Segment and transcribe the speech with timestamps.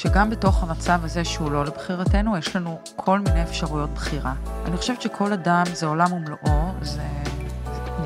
[0.00, 4.34] שגם בתוך המצב הזה שהוא לא לבחירתנו, יש לנו כל מיני אפשרויות בחירה.
[4.64, 7.02] אני חושבת שכל אדם זה עולם ומלואו, זה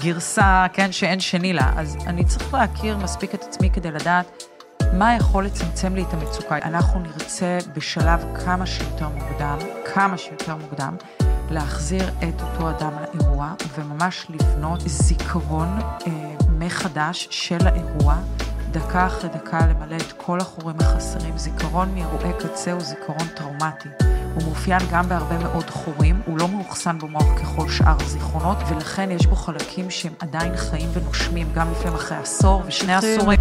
[0.00, 4.44] גרסה, כן, שאין שני לה, אז אני צריך להכיר מספיק את עצמי כדי לדעת
[4.92, 6.56] מה יכול לצמצם לי את המצוקה.
[6.56, 9.58] אנחנו נרצה בשלב כמה שיותר מוקדם,
[9.94, 10.96] כמה שיותר מוקדם,
[11.50, 18.16] להחזיר את אותו אדם לאירוע, וממש לבנות זיכרון אה, מחדש של האירוע.
[18.74, 21.38] דקה אחרי דקה למלא את כל החורים החסרים.
[21.38, 23.88] זיכרון מאירועי קצה הוא זיכרון טראומטי.
[24.34, 29.26] הוא מאופיין גם בהרבה מאוד חורים, הוא לא מאוחסן במוח ככל שאר הזיכרונות, ולכן יש
[29.26, 33.40] בו חלקים שהם עדיין חיים ונושמים, גם לפעמים אחרי עשור ושני עשורים.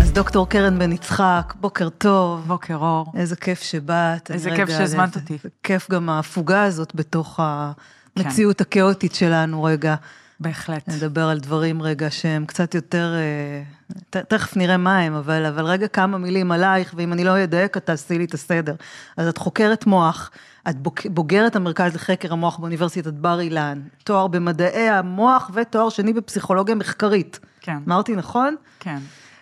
[0.00, 2.44] אז דוקטור קרן בן יצחק, בוקר טוב.
[2.46, 3.12] בוקר אור.
[3.16, 4.30] איזה כיף שבאת.
[4.30, 5.38] איזה כיף שהזמנת אותי.
[5.62, 8.64] כיף גם ההפוגה הזאת בתוך המציאות כן.
[8.64, 9.94] הכאוטית שלנו רגע.
[10.40, 10.88] בהחלט.
[10.88, 15.88] נדבר על דברים רגע שהם קצת יותר, אה, תכף נראה מה הם, אבל, אבל רגע
[15.88, 18.74] כמה מילים עלייך, ואם אני לא אדייק, את תעשי לי את הסדר.
[19.16, 20.30] אז את חוקרת מוח,
[20.68, 27.40] את בוגרת המרכז לחקר המוח באוניברסיטת בר אילן, תואר במדעי המוח ותואר שני בפסיכולוגיה מחקרית.
[27.60, 27.78] כן.
[27.86, 28.56] אמרתי נכון?
[28.80, 28.98] כן.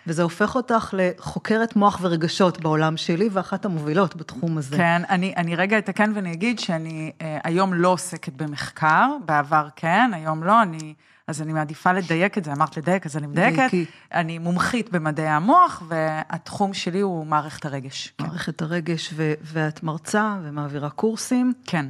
[0.07, 4.77] וזה הופך אותך לחוקרת מוח ורגשות בעולם שלי, ואחת המובילות בתחום הזה.
[4.77, 10.11] כן, אני, אני רגע אתקן ואני אגיד שאני אה, היום לא עוסקת במחקר, בעבר כן,
[10.13, 10.93] היום לא, אני...
[11.27, 13.57] אז אני מעדיפה לדייק את זה, אמרת לדייק, אז אני מדייקת.
[13.57, 13.85] דייקי.
[14.13, 18.13] אני מומחית במדעי המוח, והתחום שלי הוא מערכת הרגש.
[18.17, 18.23] כן.
[18.23, 21.53] מערכת הרגש, ו- ואת מרצה ומעבירה קורסים.
[21.65, 21.85] כן.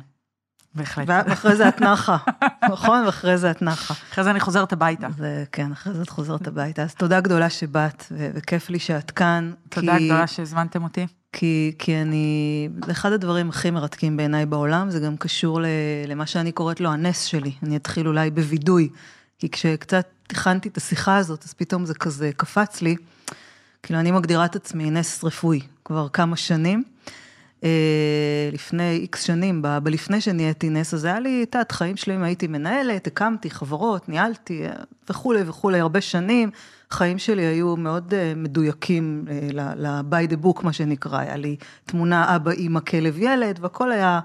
[0.75, 1.05] בהחלט.
[1.07, 2.17] ואחרי זה את נחה,
[2.71, 3.05] נכון?
[3.05, 3.93] ואחרי זה את נחה.
[4.11, 5.07] אחרי זה אני חוזרת הביתה.
[5.51, 6.83] כן, אחרי זה את חוזרת הביתה.
[6.83, 9.51] אז תודה גדולה שבאת, וכיף לי שאת כאן.
[9.69, 10.05] תודה כי...
[10.05, 11.07] גדולה שהזמנתם אותי.
[11.33, 15.59] כי, כי אני, אחד הדברים הכי מרתקים בעיניי בעולם, זה גם קשור
[16.07, 17.51] למה שאני קוראת לו הנס שלי.
[17.63, 18.89] אני אתחיל אולי בווידוי,
[19.39, 22.95] כי כשקצת הכנתי את השיחה הזאת, אז פתאום זה כזה קפץ לי.
[23.83, 26.83] כאילו, אני מגדירה את עצמי נס רפואי כבר כמה שנים.
[27.63, 32.47] אה, לפני איקס שנים, בלפני שנהייתי נס, אז היה לי, את יודעת, חיים שלמים הייתי
[32.47, 34.71] מנהלת, הקמתי חברות, ניהלתי אה,
[35.09, 36.51] וכולי וכולי, הרבה שנים.
[36.91, 41.55] החיים שלי היו מאוד אה, מדויקים ל-by the book, מה שנקרא, היה לי
[41.85, 44.19] תמונה אבא, אימא, כלב, ילד, והכל היה...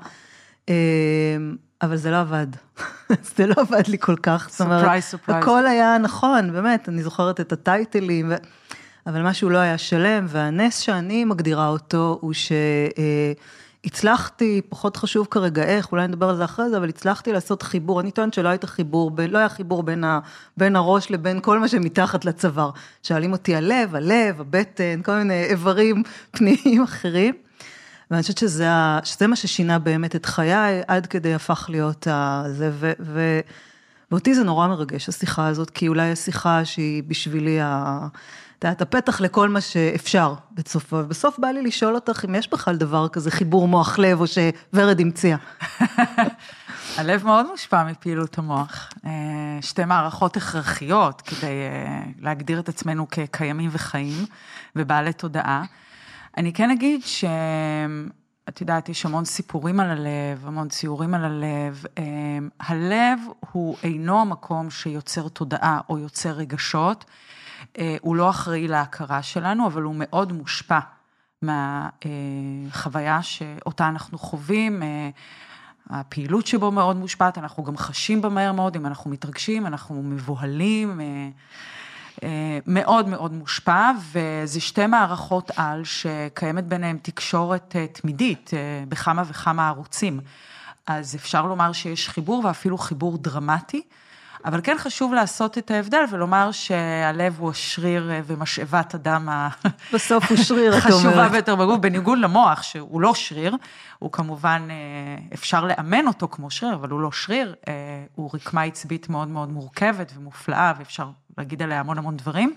[1.83, 2.47] אבל זה לא עבד.
[3.37, 4.49] זה לא עבד לי כל כך.
[4.50, 5.43] surprise, surprise.
[5.43, 8.31] הכל היה נכון, באמת, אני זוכרת את הטייטלים.
[8.31, 8.34] ו...
[9.06, 12.32] אבל משהו לא היה שלם, והנס שאני מגדירה אותו הוא
[13.84, 18.00] שהצלחתי, פחות חשוב כרגע איך, אולי נדבר על זה אחרי זה, אבל הצלחתי לעשות חיבור,
[18.00, 20.20] אני טוענת שלא הייתה חיבור, לא היה חיבור בין, ה,
[20.56, 22.70] בין הראש לבין כל מה שמתחת לצוואר.
[23.03, 27.34] שואלים אותי הלב, הלב, הבטן, כל מיני איברים פנימיים אחרים.
[28.10, 28.69] ואני חושבת שזה,
[29.04, 32.06] שזה מה ששינה באמת את חיי, עד כדי הפך להיות
[32.47, 33.41] זה, ו, ו,
[34.10, 38.06] ואותי זה נורא מרגש, השיחה הזאת, כי אולי השיחה שהיא בשבילי ה...
[38.59, 42.76] את יודעת, הפתח לכל מה שאפשר בסופו, ובסוף בא לי לשאול אותך אם יש בכלל
[42.76, 45.37] דבר כזה חיבור מוח לב, או שוורד המציאה.
[46.97, 48.91] הלב מאוד מושפע מפעילות המוח.
[49.06, 49.10] אה,
[49.60, 54.26] שתי מערכות הכרחיות כדי אה, להגדיר את עצמנו כקיימים וחיים
[54.76, 55.65] ובעלי תודעה.
[56.36, 61.84] אני כן אגיד שאת יודעת, יש המון סיפורים על הלב, המון ציורים על הלב.
[61.98, 62.04] אה,
[62.60, 63.21] הלב
[63.53, 67.04] הוא אינו המקום שיוצר תודעה או יוצר רגשות.
[67.79, 70.79] אה, הוא לא אחראי להכרה שלנו, אבל הוא מאוד מושפע
[71.43, 74.83] מהחוויה שאותה אנחנו חווים.
[74.83, 75.11] אה,
[75.91, 81.01] הפעילות שבו מאוד מושפעת, אנחנו גם חשים בה מהר מאוד, אם אנחנו מתרגשים, אנחנו מבוהלים,
[81.01, 88.51] אה, מאוד מאוד מושפע, וזה שתי מערכות על שקיימת ביניהן תקשורת תמידית
[88.89, 90.21] בכמה וכמה ערוצים.
[90.87, 93.83] אז אפשר לומר שיש חיבור, ואפילו חיבור דרמטי.
[94.44, 99.28] אבל כן חשוב לעשות את ההבדל ולומר שהלב הוא השריר אה, ומשאבת הדם
[99.93, 100.99] בסוף הוא שריר, את אומרת.
[100.99, 103.56] חשובה ביותר בגוף, בניגוד למוח, שהוא לא שריר,
[103.99, 104.77] הוא כמובן, אה,
[105.34, 107.72] אפשר לאמן אותו כמו שריר, אבל הוא לא שריר, אה,
[108.15, 112.54] הוא רקמה עצבית מאוד מאוד מורכבת ומופלאה, ואפשר להגיד עליה המון המון דברים.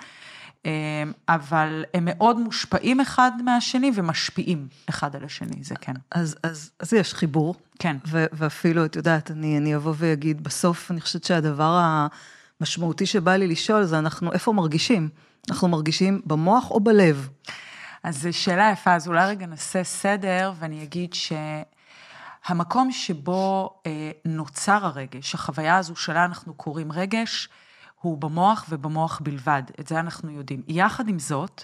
[0.65, 0.71] אמ,
[1.29, 5.93] אבל הם מאוד מושפעים אחד מהשני ומשפיעים אחד על השני, זה כן.
[6.11, 7.55] אז, אז, אז יש חיבור.
[7.79, 7.97] כן.
[8.07, 11.81] ו, ואפילו, את יודעת, אני, אני אבוא ואגיד, בסוף אני חושבת שהדבר
[12.61, 15.09] המשמעותי שבא לי לשאול זה אנחנו, איפה מרגישים?
[15.49, 17.29] אנחנו מרגישים במוח או בלב?
[18.03, 21.15] אז זו שאלה יפה, אז אולי רגע נעשה סדר ואני אגיד
[22.45, 27.49] שהמקום שבו אה, נוצר הרגש, החוויה הזו שלה אנחנו קוראים רגש,
[28.01, 30.61] הוא במוח ובמוח בלבד, את זה אנחנו יודעים.
[30.67, 31.63] יחד עם זאת,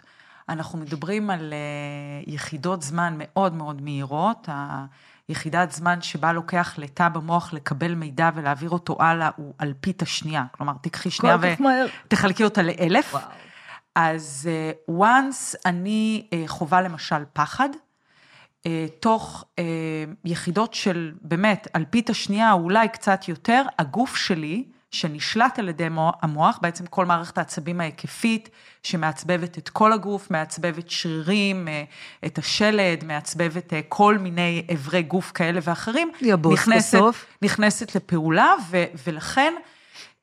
[0.50, 4.50] אנחנו מדברים על אה, יחידות זמן מאוד מאוד מהירות,
[5.28, 10.74] היחידת זמן שבה לוקח לתא במוח לקבל מידע ולהעביר אותו הלאה הוא אלפית השנייה, כלומר
[10.82, 11.38] תקחי שנייה
[12.06, 13.14] ותחלקי אותה לאלף.
[13.14, 13.24] וואו.
[13.96, 14.50] אז
[14.90, 18.68] uh, once אני uh, חווה למשל פחד, uh,
[19.00, 19.64] תוך uh,
[20.26, 24.64] יחידות של באמת, אלפית השנייה, אולי קצת יותר, הגוף שלי,
[24.94, 25.88] שנשלט על ידי
[26.22, 28.50] המוח, בעצם כל מערכת העצבים ההיקפית,
[28.84, 31.68] שמעצבבת את כל הגוף, מעצבבת שרירים,
[32.26, 36.12] את השלד, מעצבבת כל מיני אברי גוף כאלה ואחרים.
[36.54, 37.26] נכנסת, בסוף.
[37.42, 39.54] נכנסת לפעולה, ו, ולכן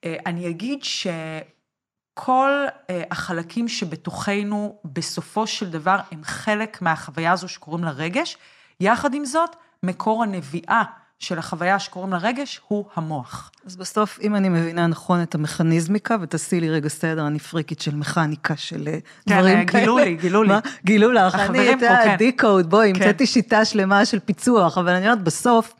[0.04, 1.06] אני אגיד ש...
[2.14, 2.50] כל
[2.90, 8.36] אה, החלקים שבתוכנו, בסופו של דבר, הם חלק מהחוויה הזו שקוראים לה רגש.
[8.80, 10.82] יחד עם זאת, מקור הנביאה
[11.20, 13.50] של החוויה שקוראים לה רגש הוא המוח.
[13.66, 17.94] אז בסוף, אם אני מבינה נכון את המכניזמיקה, ותעשי לי רגע סדר, אני פריקית של
[17.94, 19.80] מכניקה, של אה, כן, דברים אה, כאלה.
[19.80, 20.54] גילו לי, גילו לי.
[20.84, 23.02] גילו לך, אני את ה-decode, בואי, כן.
[23.02, 25.74] המצאתי שיטה שלמה של פיצוח, אבל אני אומרת, בסוף,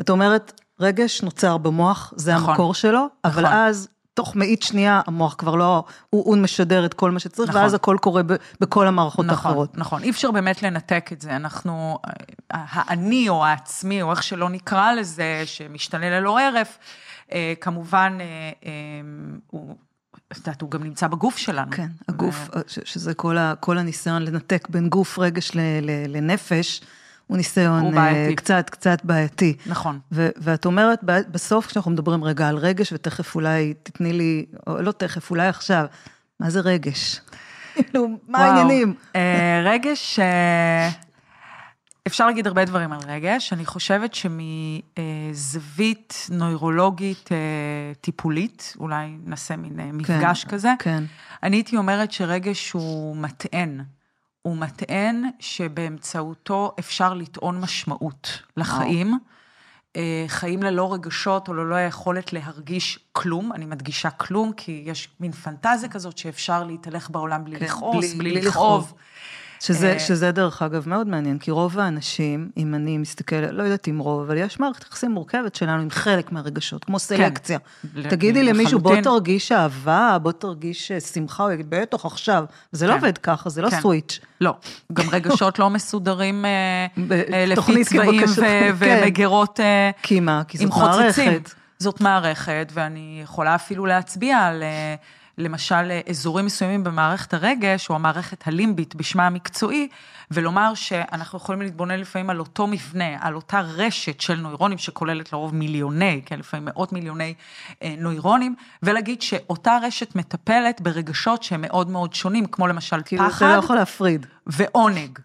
[0.00, 3.56] את אומרת, רגש נוצר במוח, זה נכון, המקור שלו, אבל נכון.
[3.56, 7.62] אז תוך מאית שנייה המוח כבר לא, הוא, הוא משדר את כל מה שצריך, נכון.
[7.62, 9.78] ואז הכל קורה ב, בכל המערכות נכון, האחרות.
[9.78, 11.36] נכון, אי אפשר באמת לנתק את זה.
[11.36, 11.98] אנחנו,
[12.50, 16.78] האני או העצמי, או איך שלא נקרא לזה, שמשתנה ללא הרף,
[17.32, 18.26] אה, כמובן, אה,
[18.64, 18.70] אה,
[19.46, 19.76] הוא...
[20.32, 21.72] את יודעת, הוא גם נמצא בגוף שלנו.
[21.72, 22.60] כן, הגוף, ו...
[22.66, 26.80] שזה כל, ה, כל הניסיון לנתק בין גוף, רגש ל, ל, לנפש,
[27.26, 28.36] הוא ניסיון הוא בעייתי.
[28.36, 29.56] קצת, קצת בעייתי.
[29.66, 29.98] נכון.
[30.12, 34.92] ו- ואת אומרת, בסוף כשאנחנו מדברים רגע על רגש, ותכף אולי תתני לי, או לא
[34.92, 35.86] תכף, אולי עכשיו,
[36.40, 37.20] מה זה רגש?
[37.74, 38.94] כאילו, מה העניינים?
[39.16, 40.90] אה, רגש, אה,
[42.06, 43.52] אפשר להגיד הרבה דברים על רגש.
[43.52, 44.14] אני חושבת
[45.34, 47.36] שמזווית נוירולוגית אה,
[48.00, 51.04] טיפולית, אולי נעשה מין כן, מפגש כזה, כן.
[51.42, 53.80] אני הייתי אומרת שרגש הוא מטען.
[54.46, 59.18] הוא מטען שבאמצעותו אפשר לטעון משמעות לחיים.
[59.96, 65.32] אה, חיים ללא רגשות או ללא היכולת להרגיש כלום, אני מדגישה כלום, כי יש מין
[65.32, 68.94] פנטזיה כזאת שאפשר להתהלך בעולם בלי כן, לכעוס, בלי, בלי לכאוב.
[69.60, 73.88] שזה, אה, שזה דרך אגב מאוד מעניין, כי רוב האנשים, אם אני מסתכלת, לא יודעת
[73.88, 77.04] אם רוב, אבל יש מערכת יחסים מורכבת שלנו עם חלק מהרגשות, כמו כן.
[77.04, 77.58] סלקציה.
[77.94, 82.44] כן, תגידי למישהו, בוא תרגיש אהבה, בוא תרגיש אה, שמחה, הוא יגיד, בטח עכשיו.
[82.72, 82.98] זה לא כן.
[82.98, 83.80] לא עובד ככה, זה לא כן.
[83.80, 84.20] סוויץ'.
[84.40, 84.54] לא,
[84.92, 86.86] גם רגשות לא מסודרים אה,
[87.46, 88.74] לפי צבעים כן.
[88.78, 89.60] ומגירות
[90.54, 91.50] זאת מערכת.
[91.78, 94.62] זאת מערכת, ואני יכולה אפילו להצביע על...
[95.38, 99.88] למשל אזורים מסוימים במערכת הרגש, או המערכת הלימבית בשמה המקצועי,
[100.30, 105.54] ולומר שאנחנו יכולים להתבונן לפעמים על אותו מבנה, על אותה רשת של נוירונים שכוללת לרוב
[105.54, 107.34] מיליוני, כן, לפעמים מאות מיליוני
[107.82, 113.38] אה, נוירונים, ולהגיד שאותה רשת מטפלת ברגשות שהם מאוד מאוד שונים, כמו למשל כאילו פחד.
[113.38, 114.26] כאילו אתה לא יכול להפריד.
[114.46, 115.18] ועונג.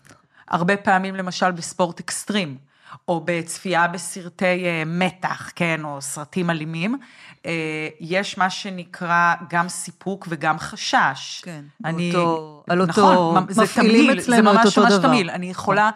[0.47, 2.70] הרבה פעמים למשל בספורט אקסטרים.
[3.07, 6.97] או בצפייה בסרטי אה, מתח, כן, או סרטים אלימים,
[7.45, 11.41] אה, יש מה שנקרא גם סיפוק וגם חשש.
[11.43, 14.89] כן, אני, אותו, על נכון, אותו, זה מפעילים תמיל, אצלנו את אותו דבר.
[14.89, 15.29] זה ממש ממש תמיל.
[15.29, 15.89] אני יכולה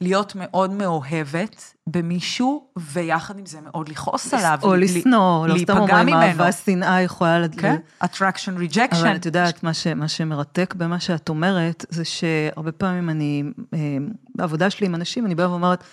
[0.00, 4.58] להיות מאוד מאוהבת במישהו, ויחד עם זה מאוד לכעוס עליו.
[4.62, 7.48] או לשנוא, לא סתם אומרים, אהבה, שנאה יכולה...
[7.48, 8.96] כן, attraction, rejection.
[8.96, 13.42] אבל את יודעת, מה, ש, מה שמרתק במה שאת אומרת, זה שהרבה פעמים אני,
[13.74, 13.78] אה,
[14.34, 15.84] בעבודה שלי עם אנשים, אני באה ואומרת,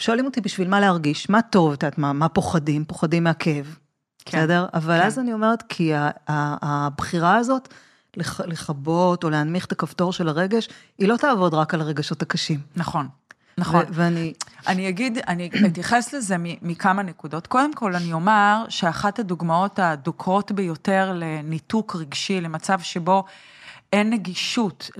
[0.00, 2.84] שואלים אותי בשביל מה להרגיש, מה טוב, את יודעת, מה, מה פוחדים?
[2.84, 3.76] פוחדים מהכאב,
[4.24, 4.66] כן, בסדר?
[4.74, 5.06] אבל כן.
[5.06, 5.92] אז אני אומרת, כי
[6.28, 7.74] הבחירה הזאת,
[8.46, 10.68] לכבות או להנמיך את הכפתור של הרגש,
[10.98, 12.60] היא לא תעבוד רק על הרגשות הקשים.
[12.76, 13.08] נכון.
[13.58, 13.84] נכון.
[13.90, 14.32] ואני...
[14.66, 17.46] אני אגיד, אני אתייחס לזה מכמה נקודות.
[17.46, 23.24] קודם כל, אני אומר שאחת הדוגמאות הדוקרות ביותר לניתוק רגשי, למצב שבו
[23.92, 24.90] אין נגישות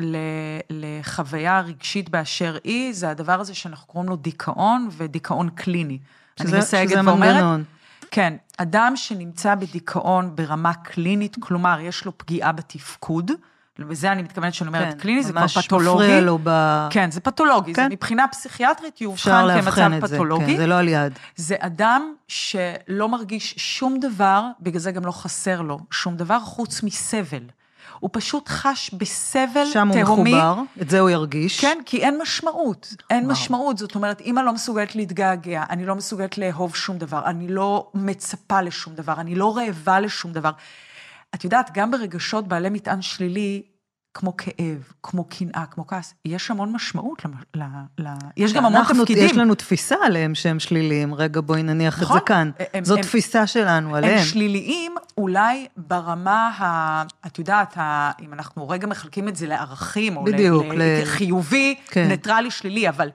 [0.70, 5.99] לחוויה רגשית באשר היא, זה הדבר הזה שאנחנו קוראים לו דיכאון ודיכאון קליני.
[6.40, 7.64] שזה, אני מסייגת ואומרת, מנגנון.
[8.11, 13.30] כן, אדם שנמצא בדיכאון ברמה קלינית, כלומר, יש לו פגיעה בתפקוד,
[13.78, 15.97] וזה אני מתכוונת שאני אומרת כן, קליני, זה כבר פתולוגי.
[15.97, 16.87] ממש מפריע לו ב...
[16.90, 17.82] כן, זה פתולוגי, כן.
[17.82, 20.44] זה מבחינה פסיכיאטרית יאובחן כמצב את פתולוגי.
[20.44, 21.18] זה, כן, זה לא על יד.
[21.37, 26.82] זה אדם שלא מרגיש שום דבר, בגלל זה גם לא חסר לו שום דבר, חוץ
[26.82, 27.42] מסבל.
[28.00, 29.73] הוא פשוט חש בסבל תהומי.
[29.73, 31.61] שם הוא מחובר, את זה הוא ירגיש.
[31.61, 33.33] כן, כי אין משמעות, אין וואו.
[33.33, 33.78] משמעות.
[33.78, 38.61] זאת אומרת, אימא לא מסוגלת להתגעגע, אני לא מסוגלת לאהוב שום דבר, אני לא מצפה
[38.61, 40.50] לשום דבר, אני לא רעבה לשום דבר.
[41.35, 43.62] את יודעת, גם ברגשות בעלי מטען שלילי,
[44.14, 47.64] כמו כאב, כמו קנאה, כמו כעס, יש המון משמעות, ל, ל,
[47.99, 49.25] ל, יש גם המון תפקידים.
[49.25, 52.50] יש לנו תפיסה עליהם שהם שליליים, רגע בואי נניח נכון, את זה כאן.
[52.75, 54.19] הם, זו הם, תפיסה שלנו עליהם.
[54.19, 60.17] הם שליליים אולי ברמה, ה, את יודעת, ה, אם אנחנו רגע מחלקים את זה לערכים,
[60.17, 62.09] או בדיוק, לחיובי, כן.
[62.09, 63.11] ניטרלי, שלילי, אבל,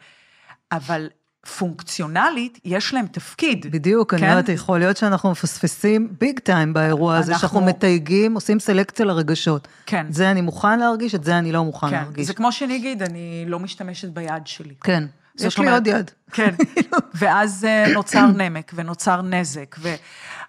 [0.72, 1.08] אבל
[1.48, 3.66] פונקציונלית, יש להם תפקיד.
[3.72, 4.30] בדיוק, אני כן?
[4.30, 9.68] אומרת, יכול להיות שאנחנו מפספסים big time באירוע הזה, אנחנו- שאנחנו מתייגים, עושים סלקציה לרגשות.
[9.86, 10.06] כן.
[10.10, 12.28] זה אני מוכן להרגיש, את זה אני לא מוכן כן, להרגיש.
[12.28, 14.74] זה כמו שאני אגיד, אני לא משתמשת ביד שלי.
[14.84, 15.04] כן,
[15.40, 16.12] יש לי עוד יד.
[16.32, 16.56] כן,
[17.20, 19.76] ואז אה, נוצר נמק ונוצר נזק.
[19.80, 19.96] ו...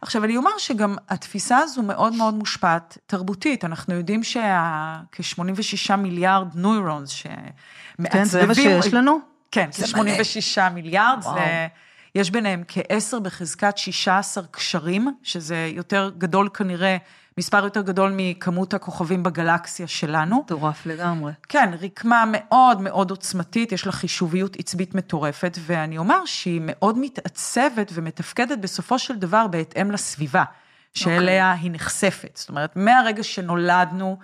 [0.03, 3.65] עכשיו, אני אומר שגם התפיסה הזו מאוד מאוד מושפעת תרבותית.
[3.65, 8.11] אנחנו יודעים שכ-86 מיליארד נוירונס שמעצבבים...
[8.13, 9.36] כן, זה מה שיש לנו?
[9.57, 11.35] כן, זה כ-86 מיליארד, וואו.
[11.35, 11.67] זה...
[12.15, 16.97] יש ביניהם כ-10 בחזקת 16 קשרים, שזה יותר גדול כנראה,
[17.39, 20.43] מספר יותר גדול מכמות הכוכבים בגלקסיה שלנו.
[20.45, 21.33] מטורף לגמרי.
[21.49, 27.91] כן, רקמה מאוד מאוד עוצמתית, יש לה חישוביות עצבית מטורפת, ואני אומר שהיא מאוד מתעצבת
[27.95, 30.45] ומתפקדת בסופו של דבר בהתאם לסביבה,
[30.95, 32.37] שאליה היא נחשפת.
[32.37, 34.19] זאת אומרת, מהרגע שנולדנו,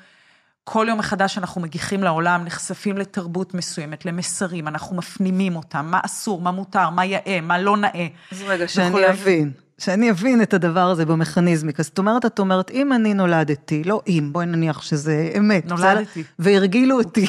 [0.64, 6.40] כל יום מחדש אנחנו מגיחים לעולם, נחשפים לתרבות מסוימת, למסרים, אנחנו מפנימים אותם, מה אסור,
[6.40, 8.06] מה מותר, מה יאה, מה לא נאה.
[8.32, 8.68] אז רגע.
[8.68, 11.82] שאני אבין, שאני אבין את הדבר הזה במכניזמיקה.
[11.82, 15.66] זאת אומרת, את אומרת, אם אני נולדתי, לא אם, בואי נניח שזה אמת.
[15.66, 16.20] נולדתי.
[16.20, 16.22] בסדר?
[16.38, 17.26] והרגילו אותי,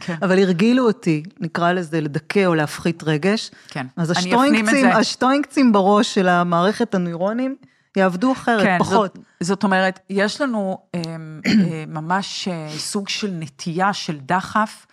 [0.00, 0.16] כן.
[0.22, 3.50] אבל הרגילו אותי, נקרא לזה לדכא או להפחית רגש.
[3.68, 4.96] כן, אז השטוינקצים, זה.
[4.96, 7.56] השטוינקצים בראש של המערכת הנוירונים
[7.96, 9.14] יעבדו אחרת, כן, פחות.
[9.14, 11.00] זאת, זאת אומרת, יש לנו אה,
[11.46, 14.86] אה, ממש אה, סוג של נטייה, של דחף,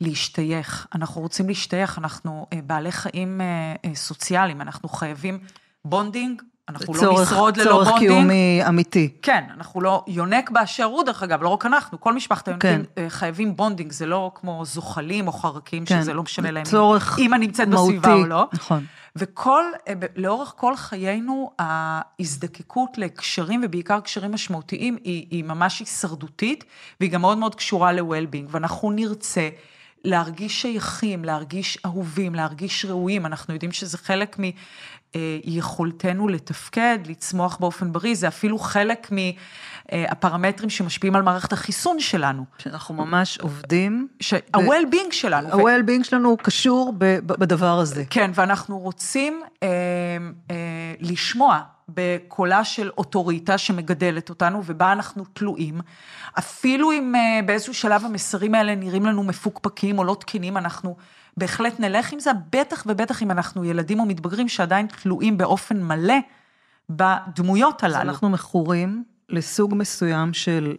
[0.00, 0.86] להשתייך.
[0.94, 3.40] אנחנו רוצים להשתייך, אנחנו אה, בעלי חיים
[3.94, 5.38] סוציאליים, אנחנו חייבים
[5.84, 8.12] bonding, אנחנו לא צורך- נשרוד ללא צורך bonding.
[8.12, 9.12] קיומי אמיתי.
[9.22, 13.02] כן, אנחנו לא, יונק באשר הוא דרך אגב, לא רק אנחנו, כל משפחת היונקים כן.
[13.02, 17.18] אה, חייבים bonding, זה לא כמו זוחלים או חרקים, כן, שזה לא משנה להם צורך
[17.18, 18.48] אם אימא נמצאת מהותי, בסביבה או לא.
[18.52, 18.84] נכון.
[19.16, 26.64] וכל, אה, לאורך כל חיינו, ההזדקקות לקשרים, ובעיקר קשרים משמעותיים, היא, היא ממש הישרדותית,
[27.00, 29.48] והיא גם מאוד מאוד קשורה ל-well-being, ואנחנו נרצה
[30.04, 34.36] להרגיש שייכים, להרגיש אהובים, להרגיש ראויים, אנחנו יודעים שזה חלק
[35.46, 39.12] מיכולתנו לתפקד, לצמוח באופן בריא, זה אפילו חלק
[39.92, 44.08] מהפרמטרים שמשפיעים על מערכת החיסון שלנו, שאנחנו ממש עובדים.
[44.54, 45.48] ה-well-being שלנו.
[45.48, 48.04] ה-well-being שלנו קשור ב- ב- בדבר הזה.
[48.10, 49.68] כן, ואנחנו רוצים אה,
[50.50, 50.56] אה,
[51.00, 55.80] לשמוע בקולה של אוטוריטה שמגדלת אותנו, ובה אנחנו תלויים.
[56.38, 60.96] אפילו אם אה, באיזשהו שלב המסרים האלה נראים לנו מפוקפקים או לא תקינים, אנחנו
[61.36, 66.14] בהחלט נלך עם זה, בטח ובטח אם אנחנו ילדים או מתבגרים שעדיין תלויים באופן מלא
[66.90, 68.10] בדמויות אז הללו.
[68.10, 70.74] אנחנו מכורים לסוג מסוים של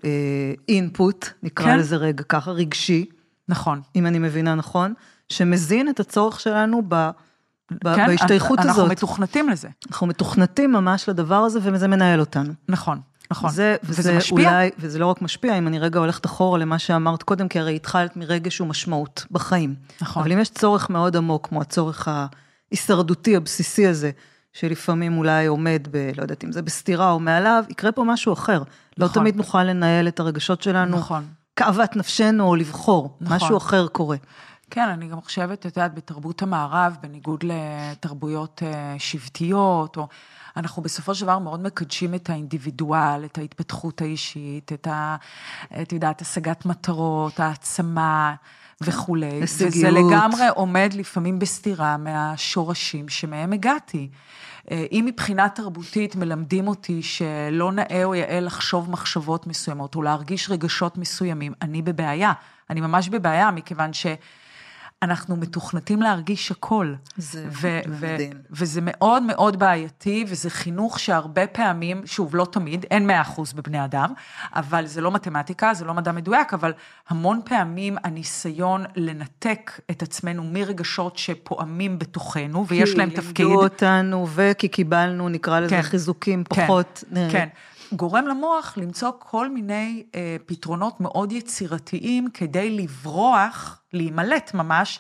[0.70, 1.78] אינפוט, נקרא כן.
[1.78, 3.06] לזה רגע ככה, רגשי,
[3.50, 3.82] נכון.
[3.96, 4.94] אם אני מבינה נכון,
[5.30, 7.10] שמזין את הצורך שלנו ב,
[7.84, 8.92] ב, כן, בהשתייכות אנחנו הזאת.
[8.92, 9.68] מתוכנתים לזה.
[9.92, 12.54] אנחנו מתוכנתים ממש לדבר הזה, וזה מנהל אותנו.
[12.70, 13.50] נכון, נכון.
[13.50, 14.50] זה, וזה וזה משפיע.
[14.50, 17.76] אולי, וזה לא רק משפיע, אם אני רגע הולכת אחורה למה שאמרת קודם, כי הרי
[17.76, 19.76] התחלת מרגש ומשמעות בחיים.
[20.02, 20.24] נכון.
[20.24, 22.08] אבל אם יש צורך מאוד עמוק, כמו הצורך
[22.72, 24.12] ההישרדותי הבסיסי הזה,
[24.54, 26.12] שלפעמים אולי עומד ב...
[26.18, 28.64] לא יודעת אם זה בסתירה או מעליו, יקרה פה משהו אחר.
[28.98, 29.22] לא נכון.
[29.22, 30.98] תמיד נוכל לנהל את הרגשות שלנו.
[30.98, 31.26] נכון.
[31.56, 33.36] כאוות נפשנו או לבחור, נכון.
[33.38, 34.18] משהו אחר קורה.
[34.70, 40.08] כן, אני גם חושבת, את יודעת, בתרבות המערב, בניגוד לתרבויות אה, שבטיות, או...
[40.58, 45.16] אנחנו בסופו של דבר מאוד מקדשים את האינדיבידואל, את ההתפתחות האישית, את ה...
[45.82, 48.36] את יודעת, השגת מטרות, העצמה
[48.82, 49.40] וכולי.
[49.44, 50.12] וזה הישגיות.
[50.12, 54.10] לגמרי עומד לפעמים בסתירה מהשורשים שמהם הגעתי.
[54.72, 60.50] אה, אם מבחינה תרבותית מלמדים אותי שלא נאה או יאה לחשוב מחשבות מסוימות, או להרגיש
[60.50, 62.34] רגשות מסוימים, אני בבעיה.
[62.70, 64.06] אני ממש בבעיה, מכיוון ש...
[65.04, 66.94] אנחנו מתוכנתים להרגיש הכל.
[67.18, 68.34] זה ו- ו- מדהים.
[68.52, 73.86] וזה מאוד מאוד בעייתי, וזה חינוך שהרבה פעמים, שוב, לא תמיד, אין מאה אחוז בבני
[73.86, 74.14] אדם,
[74.56, 76.74] אבל זה לא מתמטיקה, זה לא מדע מדויק, אבל
[77.10, 83.36] המון פעמים הניסיון לנתק את עצמנו מרגשות שפועמים בתוכנו, ויש להם תפקיד.
[83.36, 85.82] כי לימדו אותנו, וכי קיבלנו, נקרא לזה, כן.
[85.82, 87.04] חיזוקים כן, פחות...
[87.16, 87.48] אה, כן.
[87.94, 95.00] גורם למוח למצוא כל מיני אה, פתרונות מאוד יצירתיים כדי לברוח, להימלט ממש,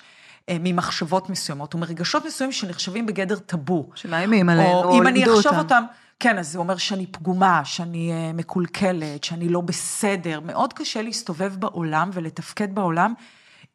[0.49, 3.89] אה, ממחשבות מסוימות, או מרגשות מסוימים שנחשבים בגדר טאבו.
[3.95, 5.57] שמאיימים עלינו, או או אם אני אחשוב אותם.
[5.57, 5.83] אותם,
[6.19, 10.39] כן, אז זה אומר שאני פגומה, שאני אה, מקולקלת, שאני לא בסדר.
[10.39, 13.13] מאוד קשה להסתובב בעולם ולתפקד בעולם.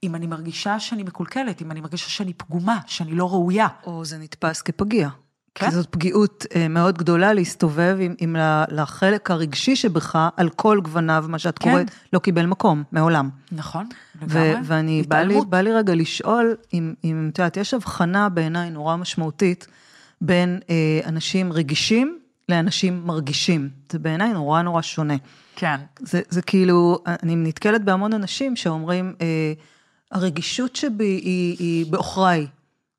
[0.04, 3.68] אם אני מרגישה שאני מקולקלת, אם אני מרגישה שאני פגומה, שאני לא ראויה.
[3.86, 5.08] או זה נתפס כפגיע.
[5.54, 5.66] כן.
[5.66, 8.36] כי זאת פגיעות אה, מאוד גדולה להסתובב עם, עם
[8.70, 11.70] לחלק הרגשי שבך, על כל גווניו, מה שאת כן.
[11.70, 13.30] קוראת, לא קיבל מקום, מעולם.
[13.52, 13.88] נכון,
[14.22, 14.54] לגמרי.
[14.64, 15.40] ואני, בא לי.
[15.48, 19.66] בא לי רגע לשאול, אם, אם את יודעת, יש הבחנה בעיניי נורא משמעותית
[20.20, 22.18] בין אה, אנשים רגישים
[22.48, 23.68] לאנשים מרגישים.
[23.92, 25.16] זה בעיניי נורא נורא שונה.
[25.56, 29.52] כן, זה, זה כאילו, אני נתקלת בהמון אנשים שאומרים, אה,
[30.10, 32.46] הרגישות שבי היא, היא בעוכריי.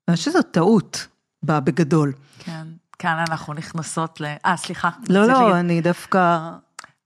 [0.08, 1.06] אני חושבת שזו טעות,
[1.42, 2.12] בגדול.
[2.44, 2.66] כן,
[2.98, 4.24] כאן אנחנו נכנסות ל...
[4.46, 4.90] אה, סליחה.
[5.08, 5.60] לא, לא, לי...
[5.60, 6.50] אני דווקא...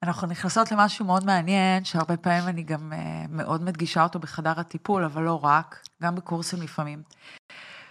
[0.03, 2.97] אנחנו נכנסות למשהו מאוד מעניין, שהרבה פעמים אני גם uh,
[3.29, 7.03] מאוד מדגישה אותו בחדר הטיפול, אבל לא רק, גם בקורסים לפעמים.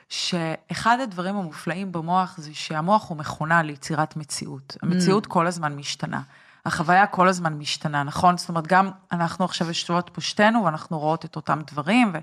[0.10, 4.78] שאחד הדברים המופלאים במוח זה שהמוח הוא מכונה ליצירת מציאות.
[4.82, 5.30] המציאות mm.
[5.30, 6.22] כל הזמן משתנה.
[6.66, 8.38] החוויה כל הזמן משתנה, נכון?
[8.38, 12.18] זאת אומרת, גם אנחנו עכשיו יושבות פה שתינו, ואנחנו רואות את אותם דברים, ו...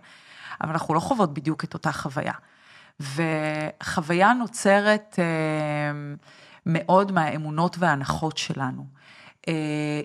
[0.61, 2.33] אבל אנחנו לא חוות בדיוק את אותה חוויה.
[3.00, 5.24] וחוויה נוצרת אה,
[6.66, 8.86] מאוד מהאמונות וההנחות שלנו.
[9.48, 9.54] אה,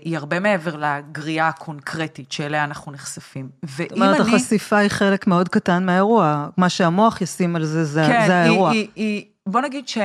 [0.02, 3.50] היא הרבה מעבר לגריעה הקונקרטית שאליה אנחנו נחשפים.
[3.66, 4.36] זאת אומרת, אני...
[4.36, 8.70] החשיפה היא חלק מאוד קטן מהאירוע, מה שהמוח ישים על זה, זה, כן, זה האירוע.
[8.70, 9.98] כן, היא, היא, בוא נגיד ש...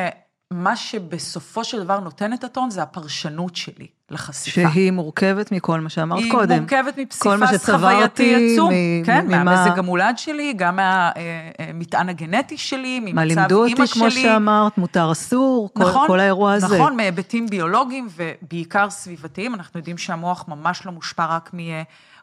[0.51, 4.71] מה שבסופו של דבר נותן את הטון זה הפרשנות שלי לחשיפה.
[4.73, 6.51] שהיא מורכבת מכל מה שאמרת היא קודם.
[6.51, 8.71] היא מורכבת מפסיפס חווייתי עצום.
[8.73, 9.45] מ- כן, ממה...
[9.45, 13.35] מהמזג המולד שלי, גם מהמטען הגנטי שלי, ממצב אימא שלי.
[13.35, 16.77] מה לימדו אותי, כמו שאמרת, מותר אסור, נכון, כל, כל האירוע הזה.
[16.79, 19.55] נכון, מהיבטים ביולוגיים ובעיקר סביבתיים.
[19.55, 21.51] אנחנו יודעים שהמוח ממש לא מושפע רק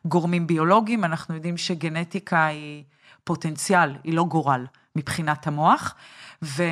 [0.05, 2.83] מגורמים ביולוגיים, אנחנו יודעים שגנטיקה היא
[3.23, 5.95] פוטנציאל, היא לא גורל מבחינת המוח.
[6.43, 6.63] ו...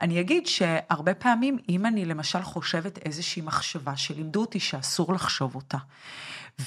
[0.00, 5.78] אני אגיד שהרבה פעמים, אם אני למשל חושבת איזושהי מחשבה שלימדו אותי שאסור לחשוב אותה,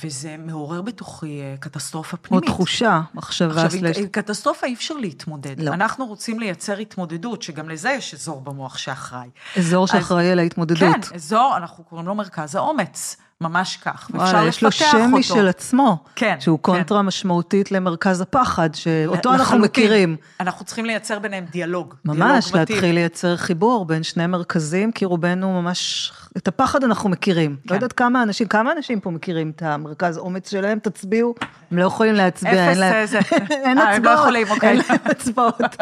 [0.03, 2.49] וזה מעורר בתוכי אה, קטסטרופה פנימית.
[2.49, 3.97] או תחושה, מחשבה עכשיו, סלש...
[4.11, 5.59] קטסטרופה אי אפשר להתמודד.
[5.59, 5.73] לא.
[5.73, 9.29] אנחנו רוצים לייצר התמודדות, שגם לזה יש אזור במוח שאחראי.
[9.57, 10.79] אזור שאחראי על ההתמודדות.
[10.79, 13.17] כן, אזור, אנחנו קוראים לו מרכז האומץ.
[13.43, 14.47] ממש כך, ואפשר לפתח אותו.
[14.47, 16.61] יש לו שם משל עצמו, כן, שהוא כן.
[16.61, 20.15] קונטרה משמעותית למרכז הפחד, שאותו אנחנו מכירים.
[20.39, 21.95] אנחנו צריכים לייצר ביניהם דיאלוג.
[22.05, 27.51] ממש, דיאלוג להתחיל לייצר חיבור בין שני מרכזים, כי רובנו ממש, את הפחד אנחנו מכירים.
[27.51, 27.69] לא כן.
[27.69, 31.35] לא יודעת כמה אנשים, כמה אנשים פה מכירים את המרכז אומץ שלהם, תצביעו,
[31.71, 33.19] הם לא יכולים להצביע, אין להם, איזה,
[33.65, 33.95] אין הצבעות.
[33.95, 34.69] הם לא יכולים, אוקיי.
[34.69, 35.75] אין להם הצבעות.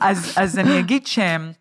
[0.36, 1.52] אז אני אגיד שהם...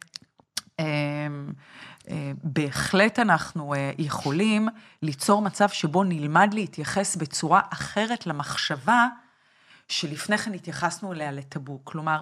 [2.43, 4.67] בהחלט אנחנו אה, יכולים
[5.01, 9.07] ליצור מצב שבו נלמד להתייחס בצורה אחרת למחשבה
[9.87, 12.19] שלפני כן התייחסנו אליה לטאבו, כלומר,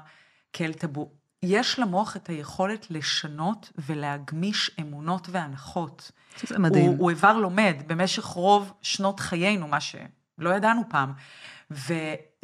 [0.54, 1.12] כאל טאבו.
[1.44, 6.12] יש למוח את היכולת לשנות ולהגמיש אמונות והנחות.
[6.44, 6.86] זה מדהים.
[6.86, 11.14] הוא, הוא איבר לומד במשך רוב שנות חיינו, מה שלא ידענו פעם.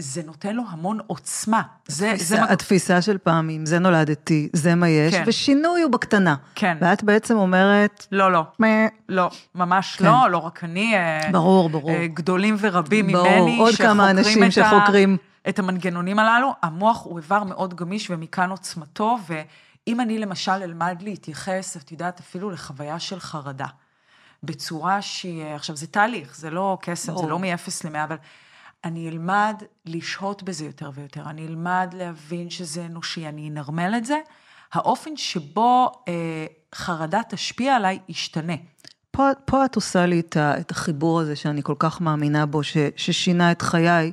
[0.02, 1.62] וזה נותן לו המון עוצמה.
[1.88, 2.44] זה, התפיסה, זה...
[2.44, 5.24] התפיסה של פעם, אם זה נולדתי, זה מה יש, כן.
[5.28, 6.36] ושינוי הוא בקטנה.
[6.56, 6.78] כן.
[6.82, 8.08] ואת בעצם אומרת...
[8.12, 8.44] לא, לא.
[8.60, 8.68] מה...
[9.10, 10.06] לא, ממש כן.
[10.06, 10.96] לא, לא רק אני.
[10.96, 11.92] אה, ברור, ברור.
[11.92, 15.18] אה, גדולים ורבים ברור, ממני, עוד כמה אנשים את שחוקרים.
[15.46, 16.54] ה, את המנגנונים הללו.
[16.62, 22.52] המוח הוא איבר מאוד גמיש, ומכאן עוצמתו, ואם אני למשל אלמד להתייחס, את יודעת, אפילו
[22.52, 23.68] לחוויה של חרדה.
[24.44, 27.46] בצורה שהיא, עכשיו זה תהליך, זה לא קסם, זה לא מ-0
[27.84, 28.18] ל-100, אבל
[28.84, 34.18] אני אלמד לשהות בזה יותר ויותר, אני אלמד להבין שזה אנושי, אני אנרמל את זה,
[34.74, 38.54] האופן שבו אה, חרדה תשפיע עליי ישתנה.
[39.12, 42.64] פה, פה את עושה לי את, ה, את החיבור הזה שאני כל כך מאמינה בו,
[42.64, 44.12] ש, ששינה את חיי.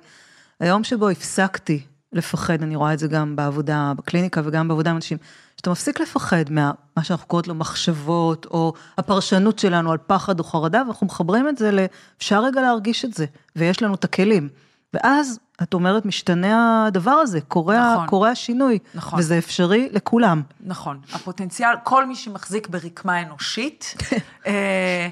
[0.60, 5.18] היום שבו הפסקתי לפחד, אני רואה את זה גם בעבודה בקליניקה וגם בעבודה עם אנשים,
[5.58, 10.82] שאתה מפסיק לפחד מה שאנחנו קוראות לו מחשבות, או הפרשנות שלנו על פחד או חרדה,
[10.86, 11.78] ואנחנו מחברים את זה ל...
[12.18, 14.48] אפשר רגע להרגיש את זה, ויש לנו את הכלים.
[14.94, 19.18] ואז, את אומרת, משתנה הדבר הזה, קורה, נכון, קורה השינוי, נכון.
[19.18, 20.42] וזה אפשרי לכולם.
[20.60, 23.94] נכון, הפוטנציאל, כל מי שמחזיק ברקמה אנושית,
[24.46, 25.08] אה,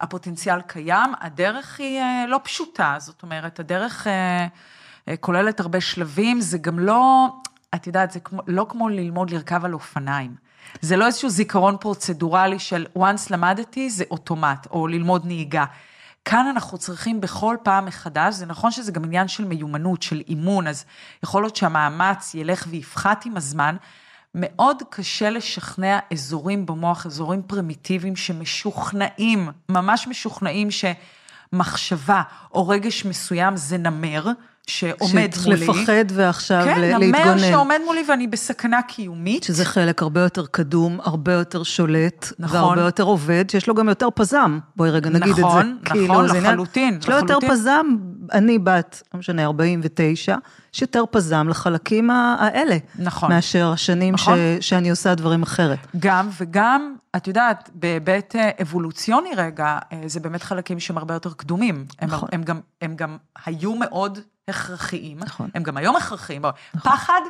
[0.00, 4.46] הפוטנציאל קיים, הדרך היא אה, לא פשוטה, זאת אומרת, הדרך אה,
[5.16, 7.28] כוללת הרבה שלבים, זה גם לא,
[7.74, 10.34] את יודעת, זה כמו, לא כמו ללמוד לרכב על אופניים.
[10.80, 15.64] זה לא איזשהו זיכרון פרוצדורלי של once למדתי, זה אוטומט, או ללמוד נהיגה.
[16.24, 20.66] כאן אנחנו צריכים בכל פעם מחדש, זה נכון שזה גם עניין של מיומנות, של אימון,
[20.66, 20.84] אז
[21.22, 23.76] יכול להיות שהמאמץ ילך ויפחת עם הזמן.
[24.34, 32.22] מאוד קשה לשכנע אזורים במוח, אזורים פרימיטיביים שמשוכנעים, ממש משוכנעים שמחשבה
[32.54, 34.26] או רגש מסוים זה נמר,
[34.70, 35.28] שעומד מולי.
[35.32, 37.12] שצריך לפחד ועכשיו כן, להתגונן.
[37.12, 39.42] כן, נמר שעומד מולי ואני בסכנה קיומית.
[39.42, 42.56] שזה חלק הרבה יותר קדום, הרבה יותר שולט, נכון.
[42.56, 45.72] והרבה יותר עובד, שיש לו גם יותר פזם, בואי רגע נגיד נכון, את זה.
[45.72, 46.98] נכון, כאילו, לחלוטין.
[47.00, 47.86] יש לו יותר פזם,
[48.32, 50.36] אני בת, לא משנה, 49,
[50.74, 52.76] יש יותר פזם לחלקים האלה.
[52.98, 53.32] נכון.
[53.32, 54.38] מאשר השנים נכון.
[54.60, 55.78] ש, שאני עושה דברים אחרת.
[55.98, 61.32] גם וגם, את יודעת, בהיבט אה, אבולוציוני רגע, אה, זה באמת חלקים שהם הרבה יותר
[61.32, 61.84] קדומים.
[62.02, 62.28] נכון.
[62.32, 65.18] הם, הם, גם, הם גם היו מאוד הכרחיים.
[65.18, 65.50] נכון.
[65.54, 66.42] הם גם היום הכרחיים.
[66.74, 66.92] נכון.
[66.92, 67.20] פחד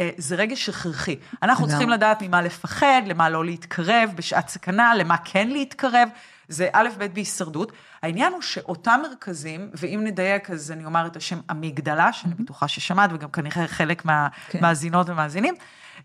[0.00, 1.16] אה, זה רגש הכרחי.
[1.42, 6.08] אנחנו צריכים לדעת ממה לפחד, למה לא להתקרב בשעת סכנה, למה כן להתקרב.
[6.48, 7.72] זה א', ב' בהישרדות.
[8.02, 13.10] העניין הוא שאותם מרכזים, ואם נדייק, אז אני אומר את השם אמיגדלה, שאני בטוחה ששמעת,
[13.12, 15.12] וגם כנראה חלק מהמאזינות כן.
[15.12, 15.54] ומאזינים.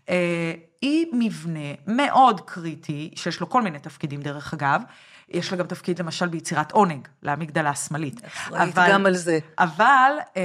[0.08, 4.82] אה, היא מבנה מאוד קריטי, שיש לו כל מיני תפקידים דרך אגב.
[5.28, 8.20] יש לה גם תפקיד למשל ביצירת עונג, לאמיגדלה השמאלית.
[8.26, 9.38] אחראית גם על זה.
[9.58, 10.42] אבל אה,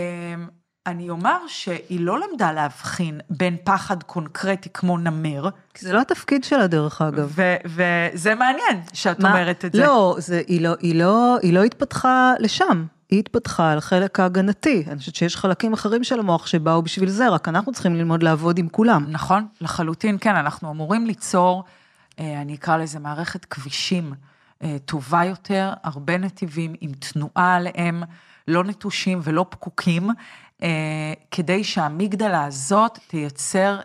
[0.87, 5.49] אני אומר שהיא לא למדה להבחין בין פחד קונקרטי כמו נמר.
[5.73, 7.35] כי זה לא התפקיד שלה דרך אגב.
[7.65, 9.29] וזה מעניין שאת מה?
[9.29, 9.81] אומרת את זה.
[9.81, 12.85] לא, זה, היא, לא, היא, לא, היא לא התפתחה לשם.
[13.09, 14.83] היא התפתחה על החלק ההגנתי.
[14.87, 18.57] אני חושבת שיש חלקים אחרים של המוח שבאו בשביל זה, רק אנחנו צריכים ללמוד לעבוד
[18.57, 19.05] עם כולם.
[19.09, 21.63] נכון, לחלוטין, כן, אנחנו אמורים ליצור,
[22.19, 24.13] אה, אני אקרא לזה מערכת כבישים
[24.85, 28.03] טובה יותר, הרבה נתיבים עם תנועה עליהם,
[28.47, 30.09] לא נטושים ולא פקוקים,
[30.63, 30.67] אה,
[31.31, 33.79] כדי שהאמיגדלה הזאת תייצר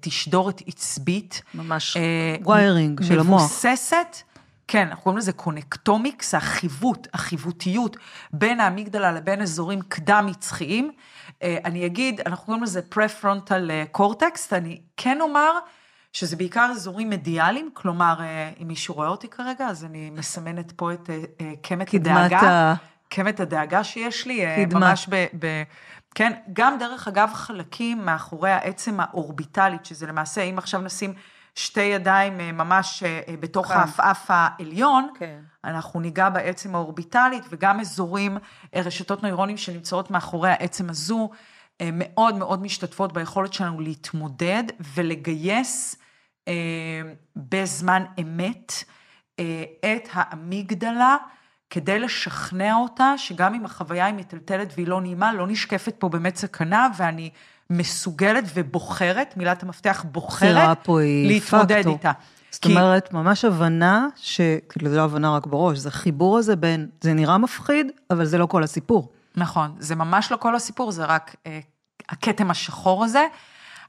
[0.00, 1.42] תשדורת עצבית.
[1.54, 1.96] ממש
[2.46, 3.40] wiring של המוח.
[3.40, 4.16] מבוססת.
[4.68, 7.96] כן, אנחנו קוראים לזה connectomics, החיווט, החיוותיות
[8.32, 10.92] בין האמיגדלה לבין אזורים קדם-מצחיים.
[11.42, 15.50] אה, אני אגיד, אנחנו קוראים לזה prefrontal cortex, אני כן אומר
[16.12, 20.92] שזה בעיקר אזורים מדיאליים, כלומר, אה, אם מישהו רואה אותי כרגע, אז אני מסמנת פה
[20.92, 22.40] את אה, קמת הדאגה.
[22.40, 22.74] ה...
[23.08, 24.74] קמת הדאגה שיש לי, קדמת.
[24.74, 25.26] ממש ב...
[25.38, 25.62] ב
[26.14, 31.14] כן, גם דרך אגב חלקים מאחורי העצם האורביטלית, שזה למעשה, אם עכשיו נשים
[31.54, 33.74] שתי ידיים אה, ממש אה, אה, בתוך כן.
[33.74, 35.40] העפעף העליון, כן.
[35.64, 38.38] אנחנו ניגע בעצם האורביטלית וגם אזורים,
[38.76, 41.30] רשתות נוירונים שנמצאות מאחורי העצם הזו,
[41.92, 45.96] מאוד מאוד משתתפות ביכולת שלנו להתמודד ולגייס
[47.36, 48.72] בזמן אמת
[49.80, 51.16] את האמיגדלה.
[51.70, 56.36] כדי לשכנע אותה שגם אם החוויה היא מטלטלת והיא לא נעימה, לא נשקפת פה באמת
[56.36, 57.30] סכנה, ואני
[57.70, 60.88] מסוגלת ובוחרת, מילת המפתח בוחרת,
[61.24, 61.92] להתמודד פקטור.
[61.92, 62.12] איתה.
[62.50, 62.68] זאת כי...
[62.68, 67.38] אומרת, ממש הבנה, שכאילו זה לא הבנה רק בראש, זה חיבור הזה בין, זה נראה
[67.38, 69.12] מפחיד, אבל זה לא כל הסיפור.
[69.36, 71.60] נכון, זה ממש לא כל הסיפור, זה רק אה,
[72.08, 73.26] הכתם השחור הזה.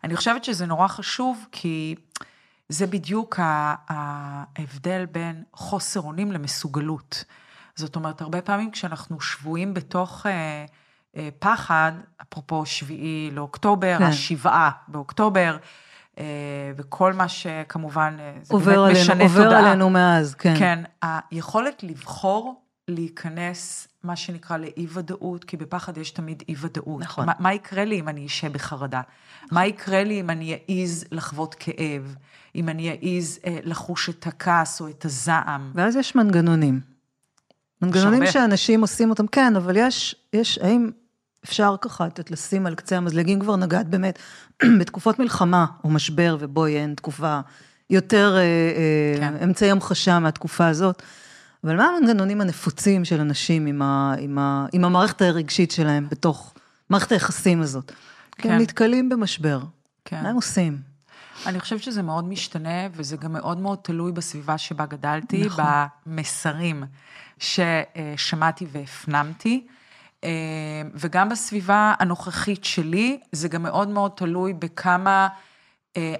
[0.03, 1.95] אני חושבת שזה נורא חשוב, כי
[2.69, 3.39] זה בדיוק
[3.89, 7.23] ההבדל בין חוסר אונים למסוגלות.
[7.75, 10.25] זאת אומרת, הרבה פעמים כשאנחנו שבויים בתוך...
[10.25, 10.65] אה,
[11.17, 14.03] אה, פחד, אפרופו שביעי לאוקטובר, כן.
[14.03, 15.57] השבעה באוקטובר,
[16.19, 16.23] אה,
[16.77, 19.57] וכל מה שכמובן, אה, זה באמת עלינו, משנה עובר תודעה.
[19.59, 20.55] עובר עלינו מאז, כן.
[20.59, 27.01] כן, היכולת לבחור להיכנס, מה שנקרא, לאי-ודאות, כי בפחד יש תמיד אי-ודאות.
[27.01, 27.25] נכון.
[27.25, 29.01] מה, מה יקרה לי אם אני אשב בחרדה?
[29.45, 29.55] נכון.
[29.55, 32.15] מה יקרה לי אם אני אעז לחוות כאב?
[32.55, 35.71] אם אני אעז אה, לחוש את הכעס או את הזעם?
[35.75, 36.79] ואז יש מנגנונים.
[37.81, 40.91] מנגנונים שאנשים עושים אותם, כן, אבל יש, יש, האם
[41.45, 44.19] אפשר ככה לתת לשים על קצה המזלגים, כבר נגעת באמת
[44.79, 47.39] בתקופות מלחמה או משבר, ובואי אין תקופה
[47.89, 49.43] יותר אה, אה, כן.
[49.43, 51.03] אמצעי המחשה מהתקופה הזאת.
[51.63, 56.53] אבל מה המנגנונים הנפוצים של אנשים עם, ה, עם, ה, עם המערכת הרגשית שלהם בתוך
[56.89, 57.91] מערכת היחסים הזאת?
[58.31, 58.51] כן.
[58.51, 59.59] הם נתקלים במשבר.
[60.05, 60.23] כן.
[60.23, 60.77] מה הם עושים?
[61.45, 65.65] אני חושבת שזה מאוד משתנה, וזה גם מאוד מאוד תלוי בסביבה שבה גדלתי, נכון.
[66.05, 66.83] במסרים
[67.39, 69.67] ששמעתי והפנמתי.
[70.23, 70.29] אה,
[70.93, 75.27] וגם בסביבה הנוכחית שלי, זה גם מאוד מאוד תלוי בכמה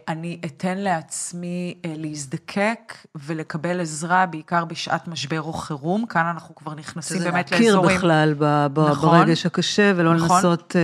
[0.08, 6.06] אני אתן לעצמי אה, להזדקק ולקבל עזרה, בעיקר בשעת משבר או חירום.
[6.06, 7.72] כאן אנחנו כבר נכנסים באמת לאזורים...
[7.72, 10.76] זה להכיר בכלל ב- נכון, ברגש הקשה ולא נכון, לנסות...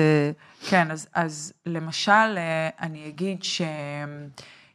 [0.70, 2.38] כן, אז, אז למשל,
[2.80, 3.62] אני אגיד ש...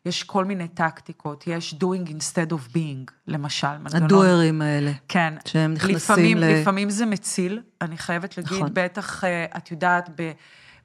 [0.07, 4.03] יש כל מיני טקטיקות, יש doing instead of being, למשל, מנגנון.
[4.03, 4.93] הדוארים האלה.
[5.09, 5.35] כן.
[5.45, 6.61] שהם נכנסים לפעמים, ל...
[6.61, 8.71] לפעמים זה מציל, אני חייבת להגיד, נכון.
[8.73, 10.11] בטח, אה, את יודעת,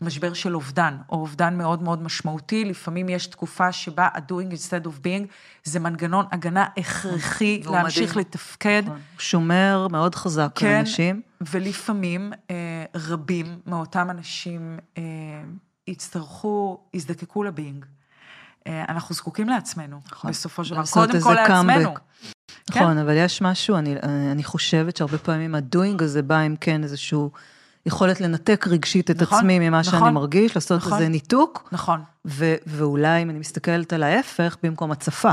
[0.02, 5.04] במשבר של אובדן, או אובדן מאוד מאוד משמעותי, לפעמים יש תקופה שבה ה-doing instead of
[5.04, 5.28] being,
[5.64, 8.20] זה מנגנון הגנה הכרחי להמשיך מדהים.
[8.20, 8.84] לתפקד.
[8.86, 9.00] נכון.
[9.18, 11.22] שומר מאוד חזק כן, לאנשים.
[11.42, 12.56] ולפעמים אה,
[12.96, 15.04] רבים מאותם אנשים אה,
[15.88, 17.86] יצטרכו, יזדקקו לבינג.
[18.68, 20.32] אה, אנחנו זקוקים לעצמנו, נכון.
[20.32, 21.94] בסופו של דבר, קודם כל לעצמנו.
[22.72, 22.80] כן.
[22.80, 23.96] נכון, אבל יש משהו, אני,
[24.32, 27.32] אני חושבת שהרבה פעמים הדוינג הזה בא עם כן איזשהו
[27.86, 31.70] יכולת לנתק רגשית את נכון, עצמי ממה נכון, שאני מרגיש, לעשות נכון, איזה ניתוק.
[31.72, 32.02] נכון.
[32.26, 35.32] ו, ואולי אם אני מסתכלת על ההפך, במקום הצפה.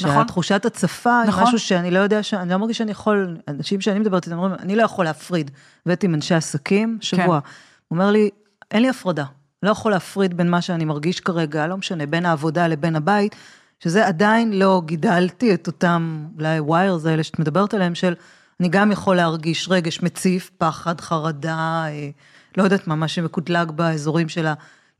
[0.00, 0.12] נכון.
[0.12, 1.40] שהתחושת הצפה נכון.
[1.40, 4.54] היא משהו שאני לא יודע, אני לא מרגיש שאני יכול, אנשים שאני מדברת איתם אומרים,
[4.54, 5.50] אני לא יכול להפריד.
[5.86, 7.24] הבאתי עם אנשי עסקים, שבוע.
[7.24, 7.48] כן.
[7.88, 8.30] הוא אומר לי,
[8.70, 9.24] אין לי הפרדה.
[9.62, 13.36] לא יכול להפריד בין מה שאני מרגיש כרגע, לא משנה, בין העבודה לבין הבית,
[13.80, 18.14] שזה עדיין לא גידלתי את אותם, אולי וויירס האלה שאת מדברת עליהם, של
[18.60, 22.10] אני גם יכול להרגיש רגש מציף, פחד, חרדה, אה,
[22.56, 24.46] לא יודעת מה, מה שמקוטלג באזורים של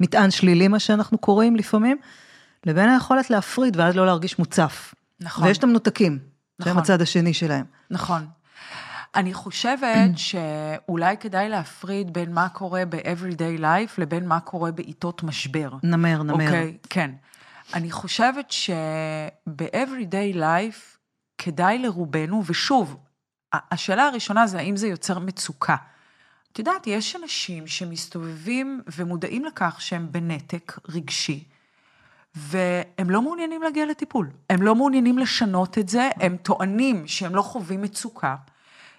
[0.00, 1.96] המטען שלילי, מה שאנחנו קוראים לפעמים,
[2.66, 4.94] לבין היכולת להפריד ואז לא להרגיש מוצף.
[5.20, 5.44] נכון.
[5.44, 6.18] ויש את המנותקים.
[6.64, 7.64] שהם הצד השני שלהם.
[7.90, 8.26] נכון.
[9.14, 15.70] אני חושבת שאולי כדאי להפריד בין מה קורה ב-everyday life לבין מה קורה בעיתות משבר.
[15.82, 16.32] נמר, נמר.
[16.32, 17.10] אוקיי, כן.
[17.74, 20.98] אני חושבת שב-everyday life
[21.38, 22.96] כדאי לרובנו, ושוב,
[23.52, 25.76] השאלה הראשונה זה האם זה יוצר מצוקה.
[26.52, 31.44] את יודעת, יש אנשים שמסתובבים ומודעים לכך שהם בנתק רגשי,
[32.34, 34.30] והם לא מעוניינים להגיע לטיפול.
[34.50, 38.36] הם לא מעוניינים לשנות את זה, הם טוענים שהם לא חווים מצוקה.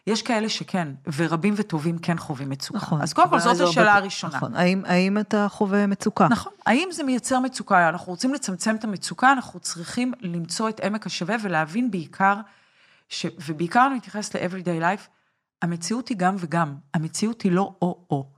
[0.08, 2.78] יש כאלה שכן, ורבים וטובים כן חווים מצוקה.
[2.78, 3.02] נכון.
[3.02, 4.38] אז קודם כל, זאת השאלה הראשונה.
[4.38, 4.56] נכון.
[4.56, 6.28] האם, האם אתה חווה מצוקה?
[6.28, 6.52] נכון.
[6.66, 7.90] האם זה מייצר מצוקה?
[7.90, 12.36] אנחנו רוצים לצמצם את המצוקה, אנחנו צריכים למצוא את עמק השווה ולהבין בעיקר,
[13.12, 13.26] ש...
[13.48, 15.08] ובעיקר אני מתייחס ל-everyday life,
[15.62, 16.76] המציאות היא גם וגם.
[16.94, 18.30] המציאות היא לא או-או.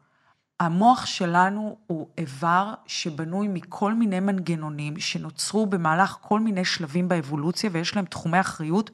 [0.59, 7.95] המוח שלנו הוא איבר שבנוי מכל מיני מנגנונים שנוצרו במהלך כל מיני שלבים באבולוציה, ויש
[7.95, 8.89] להם תחומי אחריות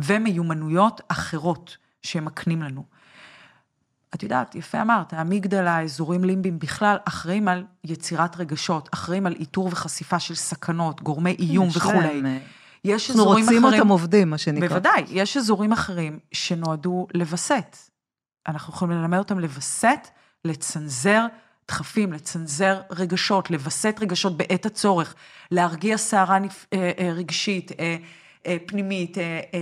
[0.00, 1.76] ומיומנויות אחרות.
[2.02, 2.84] שהם מקנים לנו.
[4.14, 9.66] את יודעת, יפה אמרת, האמיגדלה, אזורים לימביים בכלל, אחראים על יצירת רגשות, אחראים על איתור
[9.66, 12.22] וחשיפה של סכנות, גורמי איום וכולי.
[12.24, 12.38] אה,
[12.84, 13.58] יש אזורים אחרים...
[13.58, 14.68] אנחנו רוצים אותם עובדים, מה שנקרא.
[14.68, 17.76] בוודאי, יש אזורים אחרים שנועדו לווסת.
[18.48, 20.08] אנחנו יכולים ללמד אותם לווסת,
[20.44, 21.26] לצנזר
[21.68, 25.14] דחפים, לצנזר רגשות, לווסת רגשות בעת הצורך,
[25.50, 26.38] להרגיע סערה
[26.72, 27.96] אה, אה, רגשית, אה,
[28.66, 29.16] פנימית,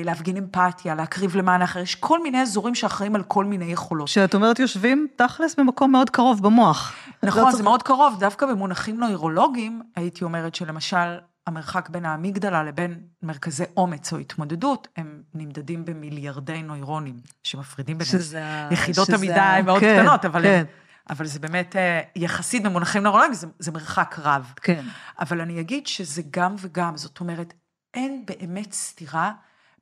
[0.05, 4.09] להפגין אמפתיה, להקריב למען האחר, יש כל מיני אזורים שאחראים על כל מיני יכולות.
[4.09, 6.93] שאת אומרת יושבים תכלס במקום מאוד קרוב במוח.
[7.23, 13.65] נכון, זה מאוד קרוב, דווקא במונחים נוירולוגיים, הייתי אומרת שלמשל, המרחק בין האמיגדלה לבין מרכזי
[13.77, 18.19] אומץ או התמודדות, הם נמדדים במיליארדי נוירונים, שמפרידים ביניהם.
[18.19, 18.69] שזה...
[18.71, 20.61] יחידות המידה הן מאוד כן, קטנות, אבל כן.
[20.61, 20.67] הם...
[21.11, 21.77] אבל זה באמת,
[22.17, 24.53] יחסית במונחים נוירולוגיים, זה, זה מרחק רב.
[24.57, 24.85] כן.
[25.21, 27.55] אבל אני אגיד שזה גם וגם, זאת אומרת,
[27.95, 29.33] אין באמת סתירה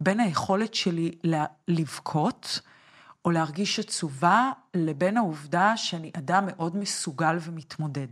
[0.00, 1.11] בין היכולת שלי
[1.68, 2.61] לבכות
[3.24, 8.07] או להרגיש עצובה, לבין העובדה שאני אדם מאוד מסוגל ומתמודד.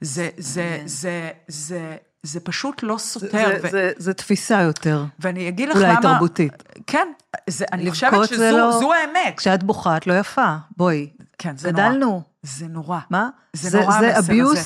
[0.00, 1.96] זה, זה, זה, זה, זה
[2.44, 3.28] פשוט לא סותר.
[3.48, 3.70] זה, ו...
[3.70, 5.04] זה, זה תפיסה יותר.
[5.18, 5.98] ואני אגיד לך אולי למה...
[5.98, 6.62] אולי תרבותית.
[6.86, 7.08] כן,
[7.46, 8.94] זה, אני חושבת שזו לא...
[8.94, 9.34] האמת.
[9.36, 11.10] כשאת בוכה את לא יפה, בואי.
[11.38, 11.88] כן, זה גדלנו.
[11.88, 11.98] נורא.
[11.98, 12.22] גדלנו.
[12.42, 12.98] זה נורא.
[13.10, 13.28] מה?
[13.52, 14.20] זה, זה נורא המסר הזה.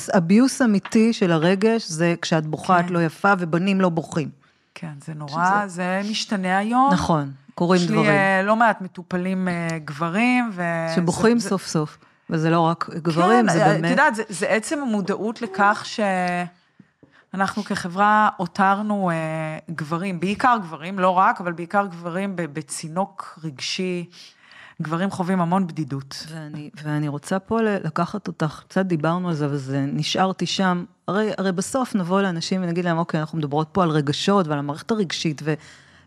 [0.05, 2.85] זה אביוס, אמיתי של הרגש, זה כשאת בוכה כן.
[2.85, 4.29] את לא יפה ובנים לא בוכים.
[4.75, 5.75] כן, זה נורא, שזה...
[5.75, 6.93] זה משתנה היום.
[6.93, 8.01] נכון, קורים דברים.
[8.01, 10.63] יש לי לא מעט מטופלים אה, גברים, ו...
[10.95, 11.97] שבוחרים זה, סוף סוף,
[12.29, 13.85] וזה לא רק גברים, כן, זה באמת...
[13.85, 15.83] את יודעת, זה, זה עצם המודעות לכך
[17.35, 24.05] שאנחנו כחברה הותרנו אה, גברים, בעיקר גברים, לא רק, אבל בעיקר גברים בצינוק רגשי.
[24.81, 26.27] גברים חווים המון בדידות.
[26.29, 30.85] ואני, ואני רוצה פה לקחת אותך, קצת דיברנו על זה, וזה נשארתי שם.
[31.07, 34.91] הרי, הרי בסוף נבוא לאנשים ונגיד להם, אוקיי, אנחנו מדברות פה על רגשות ועל המערכת
[34.91, 35.53] הרגשית, ו,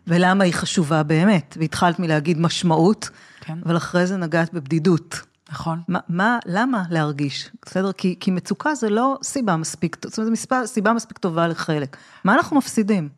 [0.07, 1.57] ולמה היא חשובה באמת.
[1.59, 3.09] והתחלת מלהגיד משמעות,
[3.41, 3.57] כן.
[3.65, 5.21] אבל אחרי זה נגעת בבדידות.
[5.51, 5.81] נכון.
[5.87, 7.51] מה, מה, למה להרגיש?
[7.65, 7.91] בסדר?
[7.91, 11.97] כי, כי מצוקה זה לא סיבה מספיק, זאת אומרת, זו סיבה מספיק טובה לחלק.
[12.23, 13.09] מה אנחנו מפסידים?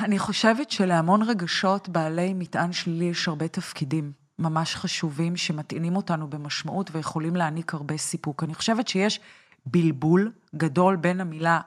[0.00, 6.90] אני חושבת שלהמון רגשות בעלי מטען שלילי יש הרבה תפקידים ממש חשובים שמטעינים אותנו במשמעות
[6.92, 8.42] ויכולים להעניק הרבה סיפוק.
[8.42, 9.20] אני חושבת שיש
[9.66, 11.60] בלבול גדול בין המילה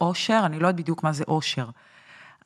[0.00, 1.68] אושר, אני לא יודעת בדיוק מה זה אושר.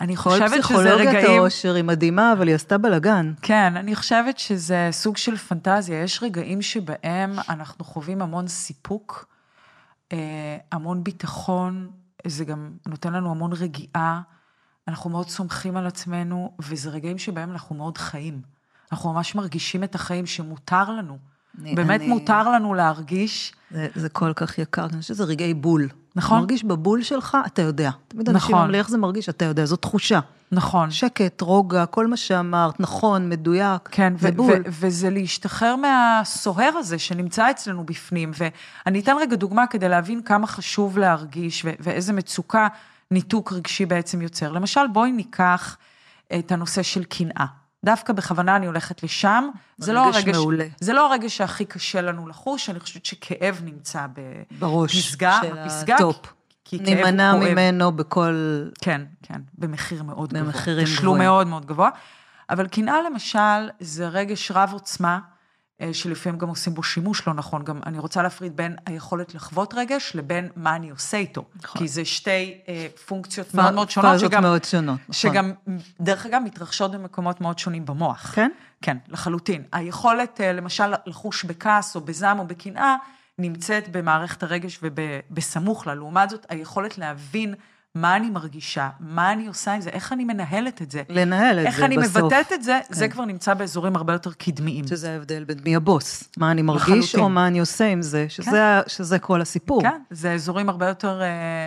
[0.00, 0.98] אני חושבת שזה רגעים...
[0.98, 3.32] פסיכולוגיית האושר היא מדהימה, אבל היא עשתה בלאגן.
[3.42, 6.02] כן, אני חושבת שזה סוג של פנטזיה.
[6.02, 9.26] יש רגעים שבהם אנחנו חווים המון סיפוק,
[10.12, 11.90] אה, המון ביטחון,
[12.26, 14.20] זה גם נותן לנו המון רגיעה.
[14.88, 18.40] אנחנו מאוד סומכים על עצמנו, וזה רגעים שבהם אנחנו מאוד חיים.
[18.92, 21.18] אנחנו ממש מרגישים את החיים שמותר לנו.
[21.60, 22.08] אני, באמת אני...
[22.08, 23.54] מותר לנו להרגיש.
[23.70, 25.88] זה, זה כל כך יקר, אני חושבת שזה רגעי בול.
[26.16, 26.38] נכון.
[26.38, 27.90] מרגיש בבול שלך, אתה יודע.
[28.08, 28.54] תמיד אנשים נכון.
[28.54, 29.28] אומרים לי, איך זה מרגיש?
[29.28, 30.20] אתה יודע, זו תחושה.
[30.52, 30.90] נכון.
[30.90, 34.62] שקט, רוגע, כל מה שאמרת, נכון, מדויק, כן, זה בול.
[34.66, 38.30] וזה להשתחרר מהסוהר הזה שנמצא אצלנו בפנים.
[38.38, 42.68] ואני אתן רגע דוגמה כדי להבין כמה חשוב להרגיש ואיזה מצוקה
[43.10, 44.52] ניתוק רגשי בעצם יוצר.
[44.52, 45.76] למשל, בואי ניקח
[46.38, 47.46] את הנושא של קנאה.
[47.84, 49.48] דווקא בכוונה אני הולכת לשם.
[49.78, 50.66] זה לא הרגש מעולה.
[50.80, 54.96] זה לא הרגש שהכי קשה לנו לחוש, אני חושבת שכאב נמצא בפסגה, בראש
[55.84, 56.32] של ה top.
[56.64, 58.64] כי נימנע ממנו בכל...
[58.80, 60.42] כן, כן, במחיר מאוד גבוה.
[60.42, 60.98] במחירים גבוהים.
[60.98, 61.90] תשלום מאוד מאוד גבוה.
[62.50, 65.18] אבל קנאה למשל, זה רגש רב עוצמה,
[65.92, 67.64] שלפעמים גם עושים בו שימוש לא נכון.
[67.64, 71.44] גם אני רוצה להפריד בין היכולת לחוות רגש לבין מה אני עושה איתו.
[71.62, 71.82] נכון.
[71.82, 74.10] כי זה שתי אה, פונקציות מאוד מאוד שונות.
[74.10, 75.12] פאזות מאוד שונות, נכון.
[75.12, 75.52] שגם,
[76.00, 78.32] דרך אגב, מתרחשות במקומות מאוד שונים במוח.
[78.34, 78.50] כן?
[78.82, 79.62] כן, לחלוטין.
[79.72, 82.96] היכולת, אה, למשל, לחוש בכעס או בזעם או בקנאה,
[83.38, 85.94] נמצאת במערכת הרגש ובסמוך לה.
[85.94, 87.54] לעומת זאת, היכולת להבין
[87.96, 91.02] מה אני מרגישה, מה אני עושה עם זה, איך אני מנהלת את זה.
[91.08, 92.16] לנהל את איך זה אני בסוף.
[92.16, 93.12] מבטאת את זה, זה כן.
[93.12, 94.86] כבר נמצא באזורים הרבה יותר קדמיים.
[94.86, 97.20] שזה ההבדל בין מי הבוס, מה אני מרגיש לחלוטין.
[97.20, 99.82] או מה אני עושה עם זה, שזה, ה- שזה כל הסיפור.
[99.82, 101.26] כן, זה אזורים הרבה יותר אה,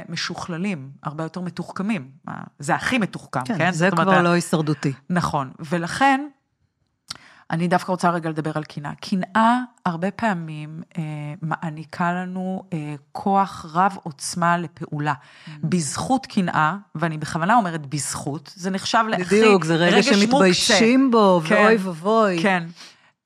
[0.09, 2.07] משוכללים, הרבה יותר מתוחכמים.
[2.29, 3.57] אה, זה הכי מתוחכם, כן?
[3.57, 4.93] כן, זה אומרת, כבר ה- לא הישרדותי.
[5.09, 6.21] נכון, ולכן,
[7.51, 8.91] אני דווקא רוצה רגע לדבר על קנאה.
[8.95, 11.03] קנאה הרבה פעמים אה,
[11.41, 15.13] מעניקה לנו אה, כוח רב עוצמה לפעולה.
[15.13, 15.51] Mm.
[15.63, 21.11] בזכות קנאה, ואני בכוונה אומרת בזכות, זה נחשב להכי בדיוק, זה רגע רגש שמתביישים.
[21.11, 22.39] בו, כן, ואוי ואבוי.
[22.41, 22.63] כן.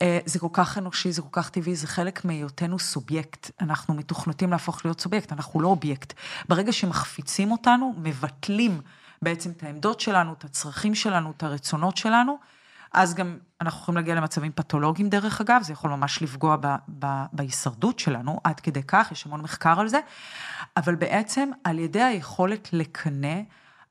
[0.02, 3.52] אה, זה כל כך אנושי, זה כל כך טבעי, זה חלק מהיותנו סובייקט.
[3.62, 6.14] אנחנו מתוכנתים להפוך להיות סובייקט, אנחנו לא אובייקט.
[6.50, 8.82] ברגע שמחפיצים אותנו, מבטלים
[9.22, 12.38] בעצם את העמדות שלנו, את הצרכים שלנו, את הרצונות שלנו,
[12.94, 17.06] אז גם אנחנו יכולים להגיע למצבים פתולוגיים דרך אגב, זה יכול ממש לפגוע ב, ב,
[17.34, 20.00] בהישרדות שלנו, עד כדי כך, יש המון מחקר על זה,
[20.78, 23.42] אבל בעצם על ידי היכולת לקנא,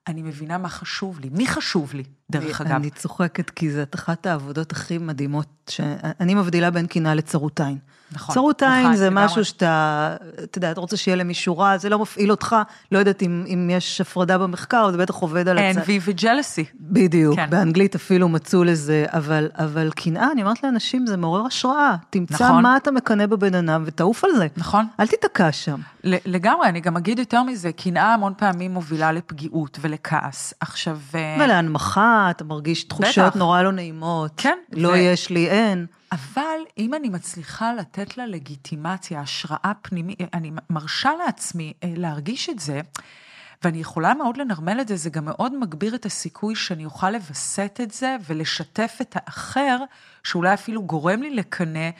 [0.07, 2.71] אני מבינה מה חשוב לי, מי חשוב לי, דרך אגב.
[2.71, 7.79] אני צוחקת כי זאת אחת העבודות הכי מדהימות, שאני מבדילה בין קנאה לצרות עין.
[8.13, 9.25] נכון, צרות עין נכון, זה לגמרי.
[9.25, 12.57] משהו שאתה, אתה יודע, אתה רוצה שיהיה למישהו רע, זה לא מפעיל אותך,
[12.93, 15.81] לא יודעת אם, אם יש הפרדה במחקר, זה בטח עובד על הצד.
[15.81, 16.65] envy וג'לסי.
[16.81, 17.51] בדיוק, כן.
[17.51, 21.97] באנגלית אפילו מצאו לזה, אבל, אבל קנאה, אני אומרת לאנשים, זה מעורר השראה.
[22.11, 22.63] תמצא נכון.
[22.63, 24.47] מה אתה מקנא בבן אדם ותעוף על זה.
[24.57, 24.87] נכון.
[25.01, 25.81] אל תיתקע שם.
[26.05, 30.55] לגמרי, אני גם אגיד יותר מזה, קנאה המון פעמים מובילה לפגיעות ולכעס.
[30.61, 30.99] עכשיו...
[31.15, 33.37] אה, ולהנמכה, אתה מרגיש תחושות בטח.
[33.37, 34.31] נורא לא נעימות.
[34.37, 35.87] כן, לא ו- יש לי, אין.
[36.13, 42.59] אבל אם אני מצליחה לתת לה לגיטימציה, השראה פנימית, אני מרשה לעצמי אה, להרגיש את
[42.59, 42.81] זה,
[43.65, 47.81] ואני יכולה מאוד לנרמל את זה, זה גם מאוד מגביר את הסיכוי שאני אוכל לווסת
[47.83, 49.79] את זה ולשתף את האחר,
[50.25, 51.91] שאולי אפילו גורם לי לקנא,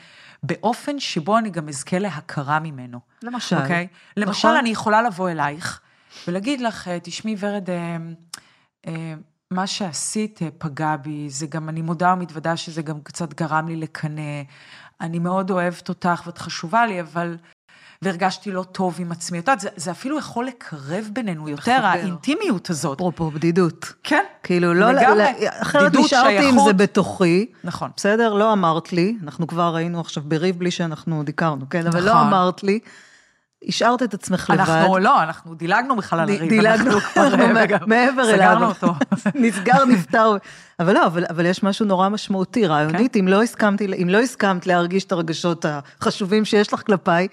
[0.43, 2.99] באופן שבו אני גם אזכה להכרה ממנו.
[3.23, 3.55] למשל.
[3.55, 3.87] אוקיי?
[4.17, 4.59] למשל, נכון.
[4.59, 5.81] אני יכולה לבוא אלייך
[6.27, 7.97] ולהגיד לך, אה, תשמעי, ורד, אה,
[9.51, 13.75] מה שעשית אה, פגע בי, זה גם, אני מודה ומתוודה שזה גם קצת גרם לי
[13.75, 14.41] לקנא.
[15.01, 17.37] אני מאוד אוהבת אותך ואת חשובה לי, אבל...
[18.03, 19.39] והרגשתי לא טוב עם עצמי.
[19.39, 21.85] את יודעת, זה, זה אפילו יכול לקרב בינינו יותר, לחבר.
[21.85, 22.97] האינטימיות הזאת.
[22.97, 23.93] אפרופו בדידות.
[24.03, 24.23] כן.
[24.43, 25.17] כאילו, לא, לגמרי.
[25.17, 26.65] לא, אחרת נשארתי עם שייכות.
[26.65, 27.45] זה בתוכי.
[27.63, 27.91] נכון.
[27.97, 28.33] בסדר?
[28.33, 31.87] לא אמרת לי, אנחנו כבר היינו עכשיו בריב בלי שאנחנו עוד הכרנו, כן?
[31.87, 32.27] אבל לא נכון.
[32.27, 32.79] אמרת לי,
[33.67, 34.59] השארת את עצמך לבד.
[34.59, 36.49] אנחנו, לא, אנחנו דילגנו בכלל על הריב.
[36.49, 37.35] דילגנו, כבר,
[37.87, 38.35] מעבר אליו.
[38.35, 38.93] סגרנו אותו.
[39.35, 40.37] נסגר, נפתר.
[40.79, 44.67] אבל לא, אבל, אבל יש משהו נורא משמעותי, רעיונית, אם, לא הסכמתי, אם לא הסכמת
[44.67, 47.27] להרגיש את הרגשות החשובים שיש לך כלפיי,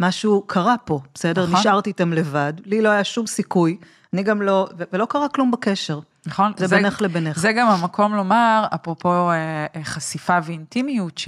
[0.00, 1.46] משהו קרה פה, בסדר?
[1.46, 1.60] נכון.
[1.60, 3.76] נשארתי איתם לבד, לי לא היה שום סיכוי,
[4.12, 6.00] אני גם לא, ולא קרה כלום בקשר.
[6.26, 6.52] נכון.
[6.56, 7.38] זה בינך לבינך.
[7.38, 11.18] זה גם המקום לומר, אפרופו אה, אה, חשיפה ואינטימיות,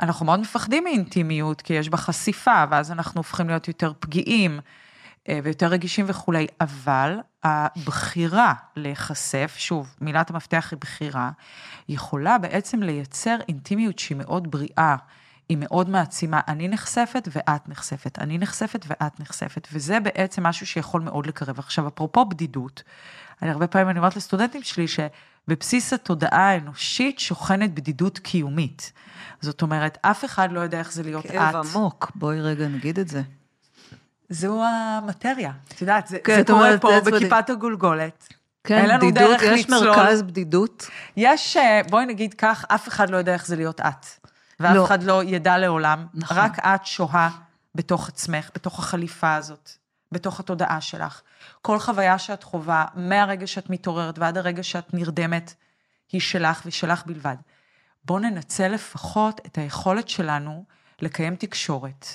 [0.00, 4.60] שאנחנו מאוד מפחדים מאינטימיות, כי יש בה חשיפה, ואז אנחנו הופכים להיות יותר פגיעים
[5.28, 11.30] אה, ויותר רגישים וכולי, אבל הבחירה להיחשף, שוב, מילת המפתח היא בחירה,
[11.88, 14.96] יכולה בעצם לייצר אינטימיות שהיא מאוד בריאה.
[15.48, 21.00] היא מאוד מעצימה, אני נחשפת ואת נחשפת, אני נחשפת ואת נחשפת, וזה בעצם משהו שיכול
[21.00, 21.58] מאוד לקרב.
[21.58, 22.82] עכשיו, אפרופו בדידות,
[23.42, 24.88] אני הרבה פעמים אני אומרת לסטודנטים שלי
[25.46, 28.92] שבבסיס התודעה האנושית שוכנת בדידות קיומית.
[29.40, 31.66] זאת אומרת, אף אחד לא יודע איך זה להיות כאב את.
[31.74, 33.22] עמוק, בואי רגע נגיד את זה.
[34.28, 38.28] זו המטריה, את יודעת, זה, כן, זה קורה אומרת, פה בכיפת הגולגולת.
[38.64, 39.96] כן, אין לנו בדידות, דרך יש לצלול.
[39.96, 40.86] מרכז בדידות.
[41.16, 44.06] יש, אה, בואי נגיד כך, אף אחד לא יודע איך זה להיות את.
[44.60, 44.84] ואף לא.
[44.84, 46.06] אחד לא ידע לעולם.
[46.14, 46.36] נכון.
[46.36, 47.30] רק את שוהה
[47.74, 49.70] בתוך עצמך, בתוך החליפה הזאת,
[50.12, 51.22] בתוך התודעה שלך.
[51.62, 55.54] כל חוויה שאת חווה, מהרגע שאת מתעוררת ועד הרגע שאת נרדמת,
[56.12, 57.36] היא שלך ושלך בלבד.
[58.04, 60.64] בואו ננצל לפחות את היכולת שלנו
[61.00, 62.06] לקיים תקשורת,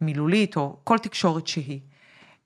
[0.00, 1.80] מילולית או כל תקשורת שהיא,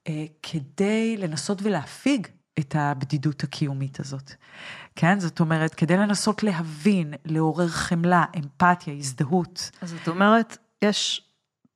[0.08, 2.26] אה, כדי לנסות ולהפיג
[2.58, 4.32] את הבדידות הקיומית הזאת.
[4.96, 5.20] כן?
[5.20, 9.70] זאת אומרת, כדי לנסות להבין, לעורר חמלה, אמפתיה, הזדהות.
[9.80, 11.22] אז את אומרת, יש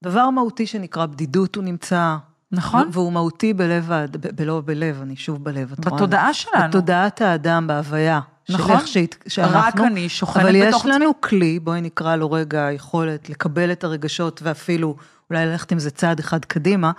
[0.04, 2.16] דבר מהותי שנקרא בדידות, הוא נמצא...
[2.52, 2.88] נכון.
[2.92, 3.90] והוא מהותי בלב,
[4.34, 5.96] בלא בלב, אני שוב בלב, את רואה?
[5.96, 6.68] בתודעה שלנו.
[6.68, 8.20] בתודעת האדם, בהוויה.
[8.48, 8.86] נכון.
[8.86, 13.30] שהת- שאנחנו, רק אני שוכנת אבל בתוך יש לנו כלי, בואי נקרא לו רגע יכולת
[13.30, 14.96] לקבל את הרגשות ואפילו
[15.30, 16.90] אולי ללכת עם זה צעד אחד קדימה.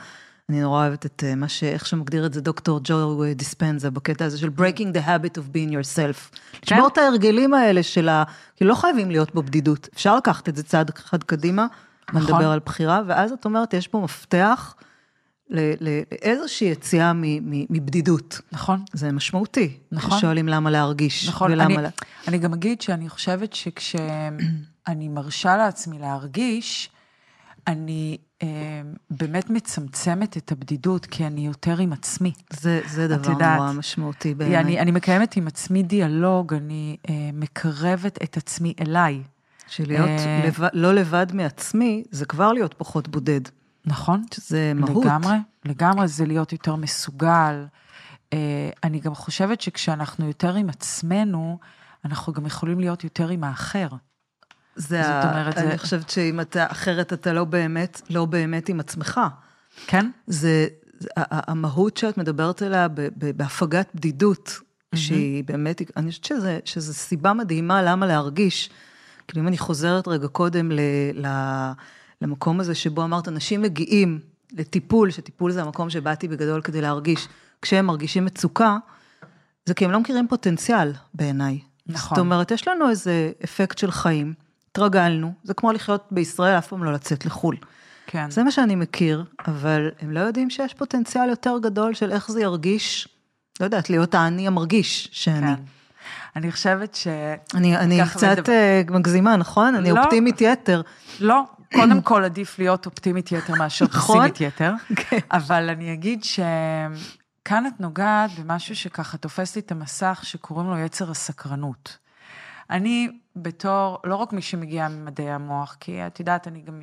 [0.50, 1.64] אני נורא אוהבת את אה, מה ש...
[1.64, 5.72] איך שמגדיר את זה דוקטור ג'ו דיספנזה בקטע הזה של breaking the habit of being
[5.72, 6.38] yourself.
[6.62, 6.76] כן.
[6.76, 8.24] לשבור את ההרגלים האלה של ה...
[8.56, 11.66] כי לא חייבים להיות בבדידות, אפשר לקחת את זה צעד אחד קדימה,
[12.14, 12.22] נכון.
[12.22, 14.76] ונדבר על בחירה, ואז את אומרת, יש פה מפתח
[15.50, 17.12] לאיזושהי יציאה
[17.70, 18.42] מבדידות.
[18.52, 18.84] נכון.
[18.94, 19.78] זה משמעותי.
[19.92, 20.20] נכון.
[20.20, 21.30] שואלים למה להרגיש.
[21.30, 21.90] נכון, ולמה אני, לה...
[22.28, 26.90] אני גם אגיד שאני חושבת שכשאני מרשה לעצמי להרגיש,
[27.68, 28.48] אני אה,
[29.10, 32.32] באמת מצמצמת את הבדידות, כי אני יותר עם עצמי.
[32.50, 34.60] זה, זה דבר יודעת, נורא משמעותי בעיניי.
[34.60, 39.22] אני, אני מקיימת עם עצמי דיאלוג, אני אה, מקרבת את עצמי אליי.
[39.68, 43.42] שלהיות אה, לבד, לא לבד מעצמי, זה כבר להיות פחות בודד.
[43.86, 44.24] נכון?
[44.34, 45.06] שזה מהות.
[45.06, 47.66] לגמרי, לגמרי זה להיות יותר מסוגל.
[48.34, 51.60] אה, אני גם חושבת שכשאנחנו יותר עם עצמנו,
[52.06, 53.88] אנחנו גם יכולים להיות יותר עם האחר.
[54.76, 55.24] זה זאת.
[55.32, 59.20] אומרת, אני זה- חושבת שאם אתה אחרת, אתה לא באמת, לא באמת עם עצמך.
[59.88, 60.10] כן?
[60.28, 60.68] זה,
[61.00, 64.60] זה המהות שאת מדברת עליה בהפגת בדידות,
[64.96, 68.70] שהיא באמת, אני חושבת שזה, שזה סיבה מדהימה למה להרגיש.
[69.28, 70.80] כאילו אם אני חוזרת רגע קודם ל,
[71.14, 71.28] ל,
[72.24, 74.20] למקום הזה שבו אמרת, אנשים מגיעים
[74.52, 77.28] לטיפול, שטיפול זה המקום שבאתי בגדול כדי להרגיש,
[77.62, 78.78] כשהם מרגישים מצוקה,
[79.66, 81.60] זה כי הם לא מכירים פוטנציאל בעיניי.
[81.88, 82.16] נכון.
[82.16, 84.34] זאת אומרת, יש לנו איזה אפקט של חיים,
[84.72, 87.56] התרגלנו, זה כמו לחיות בישראל, אף פעם לא לצאת לחו"ל.
[88.08, 88.32] כן.
[88.32, 92.42] זה מה שאני מכיר, אבל הם לא יודעים שיש פוטנציאל יותר גדול של איך זה
[92.42, 93.08] ירגיש,
[93.60, 95.56] לא יודעת, להיות האני המרגיש שאני.
[95.56, 95.62] כן.
[96.36, 97.08] אני חושבת ש...
[97.54, 99.76] אני, אני קצת מדבר- אה, מגזימה, נכון?
[99.76, 100.00] אני לא.
[100.02, 100.82] אופטימית יתר.
[101.20, 101.44] לא,
[101.74, 104.16] קודם כל עדיף להיות אופטימית יתר מאשר נכון.
[104.16, 104.74] פסימית יתר.
[104.96, 105.20] כן.
[105.32, 111.12] אבל אני אגיד שכאן את נוגעת במשהו שככה תופס לי את המסך, שקוראים לו יצר
[111.12, 111.98] הסקרנות.
[112.70, 116.82] אני בתור, לא רק מי שמגיע ממדעי המוח, כי את יודעת, אני גם,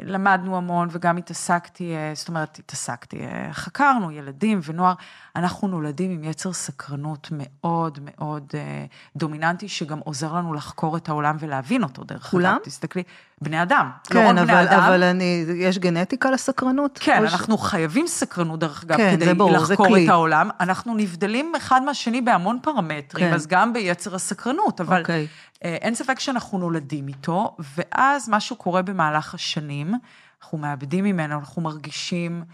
[0.00, 4.94] למדנו המון וגם התעסקתי, אה, זאת אומרת, התעסקתי, אה, חקרנו ילדים ונוער,
[5.36, 8.84] אנחנו נולדים עם יצר סקרנות מאוד מאוד אה,
[9.16, 12.34] דומיננטי, שגם עוזר לנו לחקור את העולם ולהבין אותו, דרך?
[12.34, 13.02] אגב, תסתכלי,
[13.44, 14.80] בני אדם, לא כן, רק בני אבל, אדם.
[14.80, 16.98] אבל אני, יש גנטיקה לסקרנות?
[17.02, 19.96] כן, או ש- אנחנו חייבים סקרנות, דרך אגב, כן, כדי ברור, לחקור.
[20.04, 20.50] את העולם.
[20.60, 23.34] אנחנו נבדלים אחד מהשני בהמון פרמטרים, כן.
[23.34, 25.26] אז גם ביצר הסקרנות, אבל אוקיי.
[25.64, 29.94] אה, אין ספק שאנחנו נולדים איתו, ואז משהו קורה במהלך השנים,
[30.42, 32.44] אנחנו מאבדים ממנו, אנחנו מרגישים,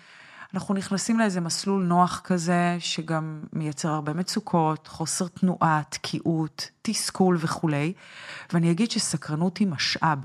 [0.55, 7.93] אנחנו נכנסים לאיזה מסלול נוח כזה, שגם מייצר הרבה מצוקות, חוסר תנועה, תקיעות, תסכול וכולי,
[8.53, 10.19] ואני אגיד שסקרנות היא משאב.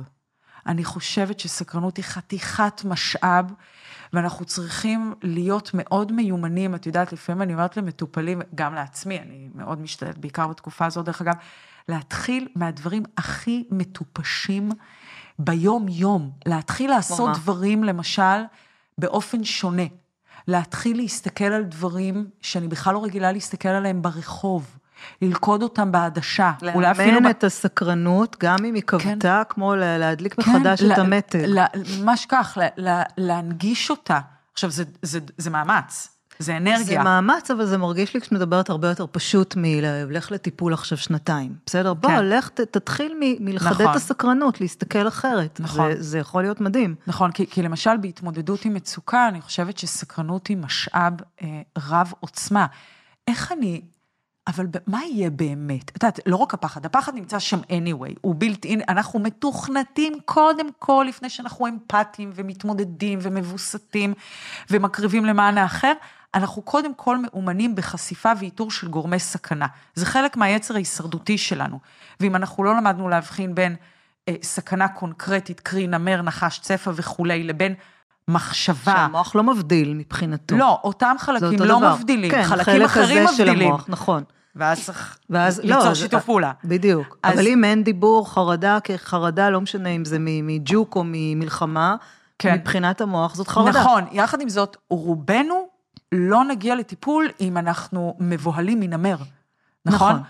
[0.68, 3.46] אני חושבת שסקרנות היא חתיכת משאב,
[4.14, 6.76] ואנחנו צריכים להיות מאוד מיומנים.
[6.76, 11.22] את יודעת, לפעמים אני אומרת למטופלים, גם לעצמי, אני מאוד משתדלת, בעיקר בתקופה הזאת, דרך
[11.22, 11.34] אגב,
[11.90, 14.72] להתחיל מהדברים הכי מטופשים
[15.40, 16.32] ביום-יום.
[16.46, 17.34] להתחיל לעשות מה?
[17.34, 18.42] דברים, למשל,
[18.98, 19.86] באופן שונה.
[20.48, 24.78] להתחיל להסתכל על דברים שאני בכלל לא רגילה להסתכל עליהם ברחוב.
[25.22, 26.52] ללכוד אותם בעדשה.
[26.62, 31.48] לאמן את הסקרנות, גם אם היא כבתה, כמו לה- להדליק מחדש כן, את ל- המתג.
[32.02, 32.58] ממש כך,
[33.18, 34.20] להנגיש אותה.
[34.54, 36.84] עכשיו, זה, זה, זה מאמץ, זה אנרגיה.
[36.86, 41.54] זה מאמץ, אבל זה מרגיש לי כשאת מדברת הרבה יותר פשוט מלך לטיפול עכשיו שנתיים.
[41.66, 41.94] בסדר?
[41.94, 42.26] בוא, כן.
[42.26, 43.90] לך, ת- תתחיל מ- מלחדד נכון.
[43.92, 45.60] את הסקרנות, להסתכל אחרת.
[45.60, 45.92] נכון.
[45.96, 46.96] זה, זה יכול להיות מדהים.
[47.08, 51.48] נכון, כי, כי למשל בהתמודדות עם מצוקה, אני חושבת שסקרנות היא משאב אה,
[51.90, 52.66] רב עוצמה.
[53.28, 53.82] איך אני,
[54.48, 55.90] אבל מה יהיה באמת?
[55.90, 60.68] את יודעת, לא רק הפחד, הפחד נמצא שם anyway, הוא built in, אנחנו מתוכנתים קודם
[60.80, 64.14] כל, לפני שאנחנו אמפתיים ומתמודדים ומבוסתים
[64.70, 65.94] ומקריבים למען האחר,
[66.36, 69.68] אנחנו קודם כל מאומנים בחשיפה ואיתור של גורמי סכנה.
[69.96, 71.80] זה חלק מהיצר ההישרדותי שלנו.
[72.20, 73.76] ואם אנחנו לא למדנו להבחין בין
[74.28, 77.74] אה, סכנה קונקרטית, קרי נמר, נחש, צפה וכולי, לבין
[78.28, 78.94] מחשבה.
[78.96, 80.56] שהמוח לא מבדיל מבחינתו.
[80.56, 81.96] לא, אותם חלקים לא דבר.
[81.96, 83.68] מבדילים, כן, חלקים חלק אחרים הזה של מבדילים.
[83.68, 84.24] המוח, נכון.
[84.56, 86.52] ואז צריך ואז, ליצור לא, שיתוף פעולה.
[86.64, 87.18] בדיוק.
[87.24, 91.96] אז- אבל אם אין דיבור, חרדה כחרדה, לא משנה אם זה מג'וק או ממלחמה,
[92.40, 92.54] כן.
[92.56, 93.80] מבחינת המוח זאת חרדה.
[93.80, 95.68] נכון, יחד עם זאת, רובנו
[96.12, 99.16] לא נגיע לטיפול אם אנחנו מבוהלים מנמר,
[99.86, 100.12] נכון?
[100.12, 100.22] נכון.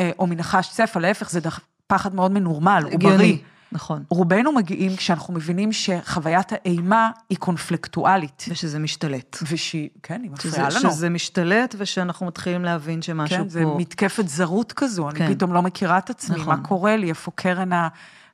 [0.00, 3.00] אה, או מנחש צפה, להפך, זה דח- פחד מאוד מנורמל, הוא.
[3.00, 3.36] בריא.
[3.72, 4.04] נכון.
[4.08, 9.36] רובנו מגיעים כשאנחנו מבינים שחוויית האימה היא קונפלקטואלית, ושזה משתלט.
[9.50, 10.80] ושהיא, כן, היא מפריעה לנו.
[10.80, 13.48] שזה משתלט ושאנחנו מתחילים להבין שמשהו כן, פה...
[13.48, 15.34] זה מתקפת זרות כזו, אני כן.
[15.34, 16.56] פתאום לא מכירה את עצמי, נכון.
[16.56, 17.70] מה קורה לי, איפה קרן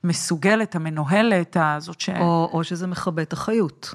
[0.05, 2.09] המסוגלת, המנוהלת, הזאת ש...
[2.09, 3.95] או, או שזה מכבה את החיות.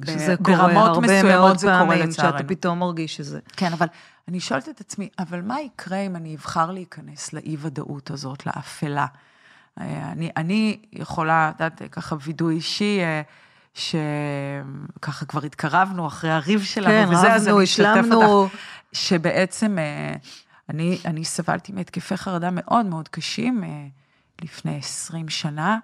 [0.00, 2.44] ב- שזה קורה ברמות הרבה מאוד זה קורה פעמים, שאתה.
[2.46, 3.40] פתאום מרגיש שזה.
[3.56, 3.86] כן, אבל
[4.28, 9.06] אני שואלת את עצמי, אבל מה יקרה אם אני אבחר להיכנס לאי-ודאות הזאת, לאפלה?
[9.80, 13.22] אה, אני, אני יכולה, את יודעת, ככה וידוי אישי, אה,
[13.74, 18.04] שככה כבר התקרבנו אחרי הריב שלנו, כן, וזה, אז רבנו, אני אשתף.
[18.12, 18.54] אותך,
[18.92, 20.14] שבעצם אה,
[20.68, 23.64] אני, אני סבלתי מהתקפי חרדה מאוד מאוד קשים
[24.42, 25.78] לפני 20 שנה,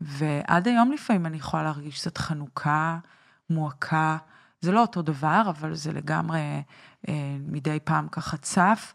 [0.00, 2.98] ועד היום לפעמים אני יכולה להרגיש קצת חנוכה,
[3.50, 4.16] מועקה.
[4.60, 6.40] זה לא אותו דבר, אבל זה לגמרי
[7.48, 8.94] מדי פעם ככה צף.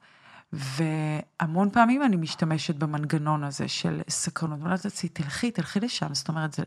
[0.54, 4.60] והמון פעמים אני משתמשת במנגנון הזה של סקרנות.
[4.62, 6.14] אומרת לעצמי, תלכי, תלכי לשם.
[6.14, 6.64] זאת אומרת, זה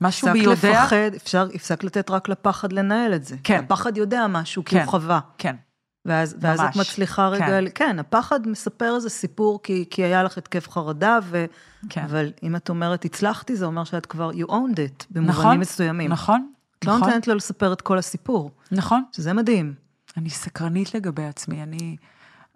[0.00, 0.52] משהו בי יודע...
[0.52, 3.36] הפסק לפחד, אפשר, הפסק לתת רק לפחד לנהל את זה.
[3.44, 3.64] כן.
[3.64, 4.82] הפחד יודע משהו, כי כן.
[4.82, 5.20] הוא חווה.
[5.38, 5.56] כן,
[6.04, 7.64] ואז, ואז את מצליחה רגע, כן.
[7.74, 11.44] כן, הפחד מספר איזה סיפור, כי, כי היה לך התקף חרדה, ו,
[11.88, 12.04] כן.
[12.04, 16.10] אבל אם את אומרת הצלחתי, זה אומר שאת כבר, you owned it, במובנים נכון, מסוימים.
[16.10, 19.04] נכון, את לא נכון, נותנת לו לספר את כל הסיפור, נכון.
[19.12, 19.74] שזה מדהים.
[20.16, 21.96] אני סקרנית לגבי עצמי, אני,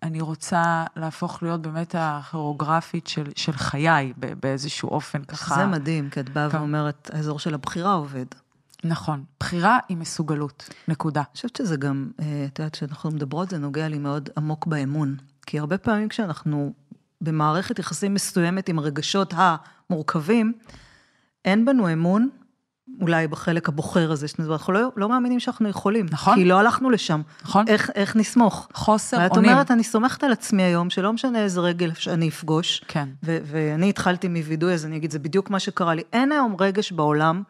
[0.03, 5.55] אני רוצה להפוך להיות באמת הכוריאוגרפית של, של חיי באיזשהו אופן ככה.
[5.55, 6.57] זה מדהים, כי את באה כן.
[6.59, 8.27] ואומרת, האזור של הבחירה עובד.
[8.85, 11.21] נכון, בחירה היא מסוגלות, נקודה.
[11.21, 15.17] אני חושבת שזה גם, אה, את יודעת, כשאנחנו מדברות, זה נוגע לי מאוד עמוק באמון.
[15.47, 16.73] כי הרבה פעמים כשאנחנו
[17.21, 20.53] במערכת יחסים מסוימת עם הרגשות המורכבים,
[21.45, 22.29] אין בנו אמון,
[23.01, 26.07] אולי בחלק הבוחר הזה, אנחנו לא, לא מאמינים שאנחנו יכולים.
[26.11, 26.35] נכון.
[26.35, 27.23] כי לא הלכנו לשם.
[27.45, 27.69] נכון.
[27.69, 28.69] איך, איך נסמוך?
[28.75, 29.51] חוסר ואת אונים.
[29.51, 32.85] אומרת, אני סומכת על עצמי היום, שלא משנה איזה רגל שאני אפגוש.
[32.89, 33.09] כן.
[33.25, 36.03] ו- ואני התחלתי מווידוי, אז אני אגיד, זה בדיוק מה שקרה לי.
[36.13, 37.43] אין היום רגש בעולם,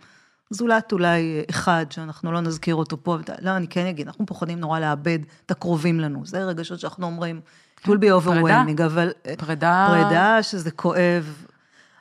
[0.50, 4.80] זולת אולי אחד, שאנחנו לא נזכיר אותו פה, לא, אני כן אגיד, אנחנו פוחדים נורא
[4.80, 6.26] לאבד את הקרובים לנו.
[6.26, 7.40] זה רגשות שאנחנו אומרים,
[7.80, 9.12] it will be overwhelming, אבל...
[9.38, 9.86] פרידה.
[9.88, 11.46] פרידה, שזה כואב,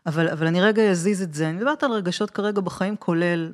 [0.06, 1.50] אבל, אבל אני רגע אזיז את זה.
[1.50, 3.54] אני מדברת על רגשות כרגע בחיים, כולל,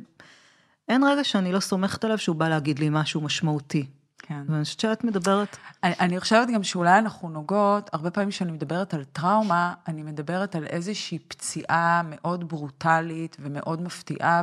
[0.89, 3.86] אין רגע שאני לא סומכת עליו שהוא בא להגיד לי משהו משמעותי.
[4.18, 4.43] כן.
[4.47, 8.93] ואני חושבת שאת מדברת, אני, אני חושבת גם שאולי אנחנו נוגעות, הרבה פעמים כשאני מדברת
[8.93, 14.41] על טראומה, אני מדברת על איזושהי פציעה מאוד ברוטלית ומאוד מפתיעה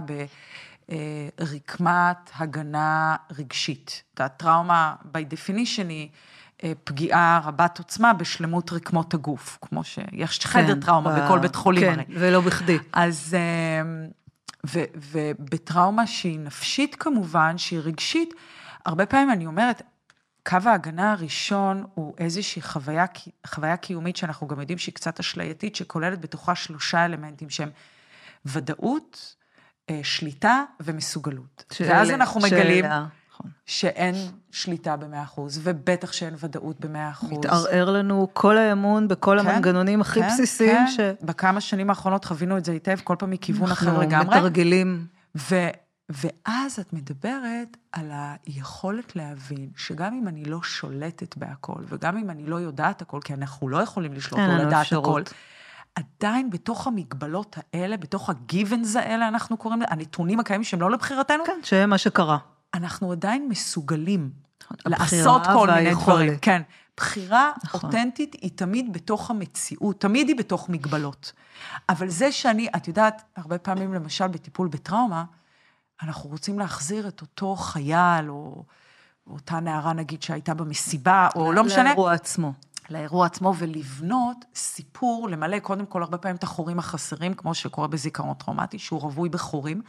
[1.39, 4.03] ברקמת הגנה רגשית.
[4.15, 6.15] את יודעת, טראומה, by definition, היא אה,
[6.85, 11.83] פגיעה רבת עוצמה בשלמות רקמות הגוף, כמו שיש חדר כן, טראומה ב- בכל בית חולים
[11.95, 12.05] כן, הרי.
[12.19, 12.79] ולא בכדי.
[12.93, 13.83] אז, אה,
[14.67, 14.81] ו,
[15.13, 18.35] ובטראומה שהיא נפשית כמובן, שהיא רגשית,
[18.87, 19.83] הרבה פעמים אני אומרת,
[20.49, 23.05] קו ההגנה הראשון הוא איזושהי חוויה,
[23.47, 27.71] חוויה קיומית שאנחנו גם יודעים שהיא קצת אשלייתית, שכוללת בתוכה שלושה אלמנטים שהם
[28.45, 29.35] ודאות,
[29.91, 31.65] אה, שליטה ומסוגלות.
[31.81, 33.51] ואז שאלה- אנחנו מגלים שאלה, נכון.
[33.67, 34.15] שאין
[34.51, 37.31] שליטה במאה אחוז, ובטח שאין ודאות במאה אחוז.
[37.31, 41.17] מתערער לנו כל האמון בכל כן, המנגנונים הכי כן, בסיסיים, כן.
[41.21, 41.25] ש...
[41.25, 44.37] בכמה שנים האחרונות חווינו את זה היטב, כל פעם מכיוון אחר אנחנו לגמרי.
[44.37, 45.07] מתרגלים.
[45.37, 45.55] ו,
[46.09, 48.11] ואז את מדברת על
[48.47, 53.35] היכולת להבין שגם אם אני לא שולטת בהכל, וגם אם אני לא יודעת הכל, כי
[53.35, 55.29] אנחנו לא יכולים לשלוט או לנו לדעת אפשרות.
[55.29, 60.91] הכל, עדיין בתוך המגבלות האלה, בתוך ה-givens האלה, אנחנו קוראים לזה, הנתונים הקיימים שהם לא
[60.91, 62.39] לבחירתנו, כן, שזה מה שקרה.
[62.75, 64.31] אנחנו עדיין מסוגלים
[64.71, 65.95] הבחירה לעשות כל מיני.
[65.95, 66.39] דברים.
[66.39, 66.63] כן.
[66.97, 67.81] בחירה נכון.
[67.85, 71.33] אותנטית היא תמיד בתוך המציאות, תמיד היא בתוך מגבלות.
[71.89, 75.25] אבל זה שאני, את יודעת, הרבה פעמים, למשל, בטיפול בטראומה,
[76.03, 78.65] אנחנו רוצים להחזיר את אותו חייל, או
[79.27, 82.53] אותה נערה, נגיד, שהייתה במסיבה, או לא משנה, לאירוע עצמו.
[82.91, 88.35] לאירוע עצמו, ולבנות סיפור, למלא קודם כל הרבה פעמים את החורים החסרים, כמו שקורה בזיכרון
[88.35, 89.83] טראומטי, שהוא רווי בחורים,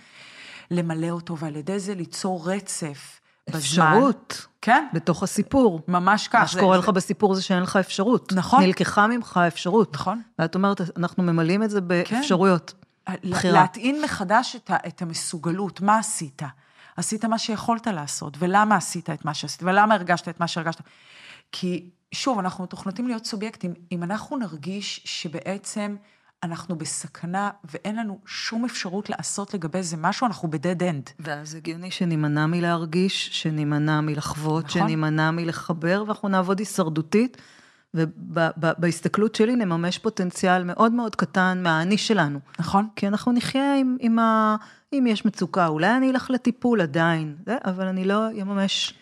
[0.71, 3.59] למלא אותו, ועל ידי זה ליצור רצף בזמן.
[3.59, 4.47] אפשרות.
[4.61, 5.81] כן, בתוך הסיפור.
[5.87, 6.35] ממש כך.
[6.39, 8.33] מה שקורה זה- לך בסיפור זה שאין לך אפשרות.
[8.33, 8.63] נכון.
[8.63, 9.93] נלקחה ממך האפשרות.
[9.93, 10.21] נכון.
[10.39, 12.73] ואת אומרת, אנחנו ממלאים את זה באפשרויות.
[13.29, 13.53] בחירה.
[13.53, 16.41] להטעין מחדש את, ה, את המסוגלות, מה עשית?
[16.97, 20.81] עשית מה שיכולת לעשות, ולמה עשית את מה שעשית, ולמה הרגשת את מה שהרגשת.
[21.51, 23.73] כי, שוב, אנחנו מתוכנתים להיות סובייקטים.
[23.91, 25.95] אם אנחנו נרגיש שבעצם
[26.43, 31.11] אנחנו בסכנה ואין לנו שום אפשרות לעשות לגבי זה משהו, אנחנו ב-dead end.
[31.19, 34.81] ואז הגיוני שנימנע מלהרגיש, שנימנע מלחוות, נכון.
[34.81, 37.37] שנימנע מלחבר, ואנחנו נעבוד הישרדותית,
[37.93, 42.39] ובהסתכלות שלי נממש פוטנציאל מאוד מאוד קטן מהאני שלנו.
[42.59, 42.87] נכון?
[42.95, 44.55] כי אנחנו נחיה עם, עם ה...
[44.93, 48.93] אם יש מצוקה, אולי אני אלך לטיפול עדיין, זה, אבל אני לא אממש...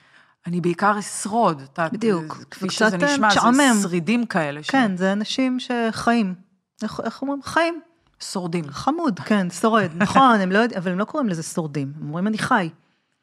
[0.47, 1.61] אני בעיקר אשרוד.
[1.93, 2.35] בדיוק.
[2.39, 3.77] זה- כפי שזה אה, נשמע, זה משעמם.
[3.81, 4.63] שרידים כאלה.
[4.63, 6.46] ש- כן, זה אנשים שחיים.
[6.83, 7.41] איך, איך אומרים?
[7.43, 7.81] חיים.
[8.19, 8.63] שורדים.
[8.69, 9.89] חמוד, כן, שורד.
[10.03, 12.69] נכון, הם לא, יודע- אבל הם לא קוראים לזה שורדים, הם אומרים אני חי.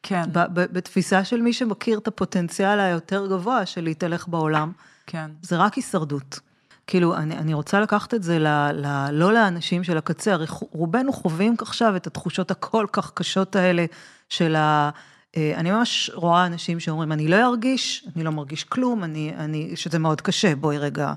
[0.03, 4.71] כן, ב- ב- בתפיסה של מי שמכיר את הפוטנציאל היותר גבוה של להתהלך בעולם,
[5.07, 5.31] כן.
[5.41, 6.39] זה רק הישרדות.
[6.87, 11.13] כאילו, אני, אני רוצה לקחת את זה ל, ל, לא לאנשים של הקצה, הרי רובנו
[11.13, 13.85] חווים עכשיו את התחושות הכל כך קשות האלה
[14.29, 14.89] של ה...
[15.37, 19.71] אה, אני ממש רואה אנשים שאומרים, אני לא ארגיש, אני לא מרגיש כלום, אני, אני,
[19.75, 21.13] שזה מאוד קשה, בואי רגע.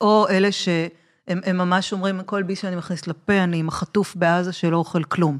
[0.00, 0.88] או אלה שהם
[1.44, 5.38] הם ממש אומרים, כל בי שאני מכניס לפה, אני עם החטוף בעזה שלא אוכל כלום.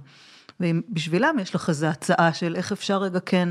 [0.61, 3.49] ובשבילם יש לך איזו הצעה של איך אפשר רגע כן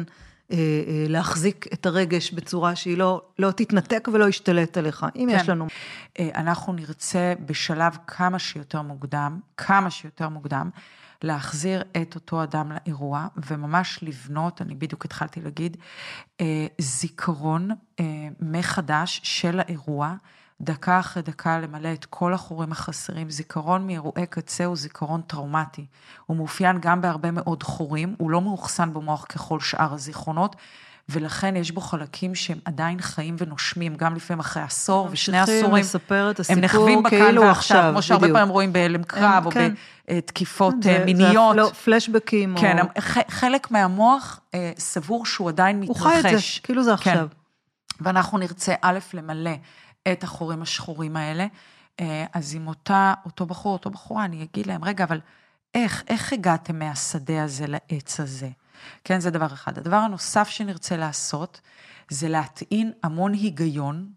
[0.52, 5.06] אה, אה, להחזיק את הרגש בצורה שהיא לא, לא תתנתק ולא ישתלט עליך.
[5.16, 5.38] אם כן.
[5.42, 5.68] יש לנו...
[6.20, 10.70] אה, אנחנו נרצה בשלב כמה שיותר מוקדם, כמה שיותר מוקדם,
[11.22, 15.78] להחזיר את אותו אדם לאירוע, וממש לבנות, אני בדיוק התחלתי להגיד,
[16.42, 17.70] אה, זיכרון
[18.00, 18.06] אה,
[18.40, 20.14] מחדש של האירוע,
[20.62, 23.30] דקה אחרי דקה למלא את כל החורים החסרים.
[23.30, 25.86] זיכרון מאירועי קצה הוא זיכרון טראומטי.
[26.26, 30.56] הוא מאופיין גם בהרבה מאוד חורים, הוא לא מאוחסן במוח ככל שאר הזיכרונות.
[31.12, 35.76] ולכן יש בו חלקים שהם עדיין חיים ונושמים, גם לפעמים אחרי עשור ושני עשורים.
[35.84, 39.04] לספר את הסיפור כאילו כאילו עכשיו, הם נחווים בכאן ועכשיו, כמו שהרבה פעמים רואים בהלם
[39.04, 39.74] קרב, או כן.
[40.12, 41.56] בתקיפות זה- אה, מיניות.
[41.56, 42.86] זה פלשבקים, כן, או...
[43.30, 46.04] חלק מהמוח אה, סבור שהוא עדיין הוא מתרחש.
[46.06, 46.96] חי את זה, כאילו זה כן.
[47.12, 47.28] עכשיו.
[48.02, 49.52] ואנחנו נרצה א', למלא
[50.12, 51.46] את החורים השחורים האלה.
[52.00, 55.20] אה, אז עם אותה, אותו בחור, אותו בחורה, אני אגיד להם, רגע, אבל
[55.76, 58.50] איך, איך הגעתם מהשדה הזה לעץ הזה?
[59.04, 59.78] כן, זה דבר אחד.
[59.78, 61.62] הדבר הנוסף שנרצה לעשות,
[62.10, 64.10] זה להטעין המון היגיון.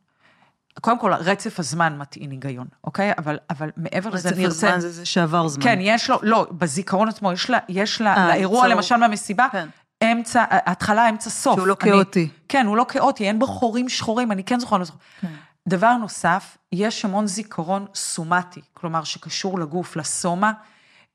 [0.80, 3.12] קודם כל, רצף הזמן מטעין היגיון, אוקיי?
[3.18, 4.68] אבל, אבל מעבר לזה רצף נרצה...
[4.68, 5.64] הזמן זה זה שעבר זמן.
[5.64, 9.47] כן, יש לו, לא, בזיכרון עצמו, יש, לה, יש לה, אה, לאירוע, ליצור- למשל במסיבה,
[9.53, 9.68] כן.
[10.05, 11.57] אמצע, התחלה, אמצע, סוף.
[11.57, 12.28] שהוא לא אני- כאוטי.
[12.49, 15.01] כן, הוא לא כאוטי, אין בו חורים שחורים, אני כן זוכרת, לא זוכרת.
[15.20, 15.28] כן.
[15.69, 20.53] דבר נוסף, יש המון זיכרון סומטי, כלומר שקשור לגוף, לסומה,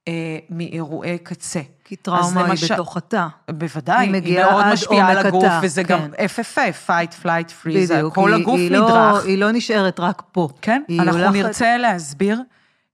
[0.07, 0.13] אה,
[0.49, 1.61] מאירועי קצה.
[1.83, 3.27] כי טראומה היא למשל- בתוך התא.
[3.51, 5.89] בוודאי, היא היא, מאוד משפיעה על הגוף, התא, וזה כן.
[5.93, 8.15] גם FFA, fight, flight, freeze, בדיוק.
[8.15, 9.25] כל היא- הגוף היא לא- נדרך.
[9.25, 10.49] היא לא נשארת רק פה.
[10.61, 12.41] כן, היא אנחנו הולכת- נרצה להסביר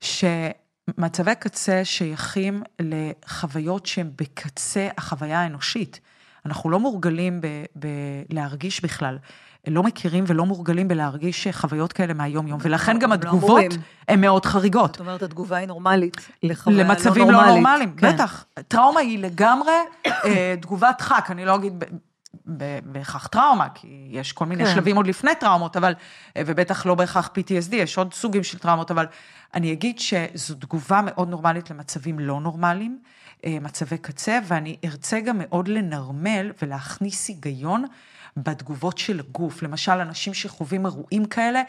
[0.01, 5.99] שמצבי קצה שייכים לחוויות שהן בקצה החוויה האנושית.
[6.45, 7.47] אנחנו לא מורגלים ב-
[7.80, 7.88] ב-
[8.30, 9.18] להרגיש בכלל.
[9.68, 13.64] לא מכירים ולא מורגלים בלהרגיש חוויות כאלה מהיום-יום, ולכן גם לא התגובות.
[14.07, 14.93] הן מאוד חריגות.
[14.93, 17.53] זאת אומרת, התגובה היא נורמלית לחוויה לא למצבים לא נורמלית.
[17.53, 18.14] נורמליים, כן.
[18.14, 18.45] בטח.
[18.68, 19.72] טראומה היא לגמרי
[20.05, 21.84] אה, תגובת דחק, אני לא אגיד
[22.86, 24.74] בהכרח טראומה, כי יש כל מיני כן.
[24.74, 25.93] שלבים עוד לפני טראומות, אבל,
[26.38, 29.05] אה, ובטח לא בהכרח PTSD, יש עוד סוגים של טראומות, אבל
[29.53, 32.99] אני אגיד שזו תגובה מאוד נורמלית למצבים לא נורמליים,
[33.45, 37.86] אה, מצבי קצה, ואני ארצה גם מאוד לנרמל ולהכניס היגיון.
[38.38, 41.61] בתגובות של הגוף, למשל, אנשים שחווים אירועים כאלה,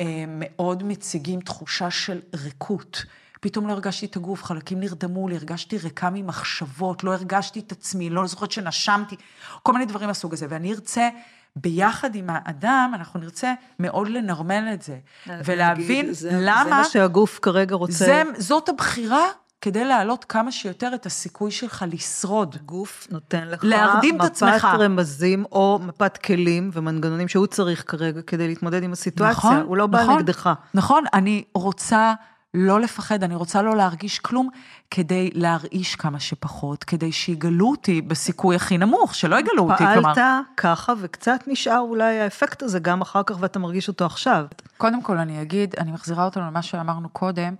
[0.00, 3.02] אה, מאוד מציגים תחושה של ריקות.
[3.40, 8.10] פתאום לא הרגשתי את הגוף, חלקים נרדמו לי, הרגשתי ריקה ממחשבות, לא הרגשתי את עצמי,
[8.10, 9.16] לא זוכרת שנשמתי,
[9.62, 10.46] כל מיני דברים מהסוג הזה.
[10.48, 11.08] ואני ארצה,
[11.56, 16.64] ביחד עם האדם, אנחנו נרצה מאוד לנרמל את זה, ולהבין נגיד, זה- למה...
[16.64, 17.92] זה מה שהגוף כרגע רוצה.
[18.04, 19.26] זה, זאת הבחירה
[19.60, 22.56] כדי להעלות כמה שיותר את הסיכוי שלך לשרוד.
[22.66, 24.64] גוף נותן לך להרדים את מפת.
[24.64, 29.32] רמזים או מפת כלים ומנגנונים שהוא צריך כרגע כדי להתמודד עם הסיטואציה.
[29.32, 30.50] נכון, הוא לא בא נכון, נגדך.
[30.74, 32.14] נכון, אני רוצה
[32.54, 34.48] לא לפחד, אני רוצה לא להרגיש כלום,
[34.90, 40.14] כדי להרעיש כמה שפחות, כדי שיגלו אותי בסיכוי הכי נמוך, שלא יגלו אותי, כלומר.
[40.14, 44.46] פעלת ככה וקצת נשאר אולי האפקט הזה גם אחר כך ואתה מרגיש אותו עכשיו.
[44.76, 47.54] קודם כל אני אגיד, אני מחזירה אותנו למה שאמרנו קודם,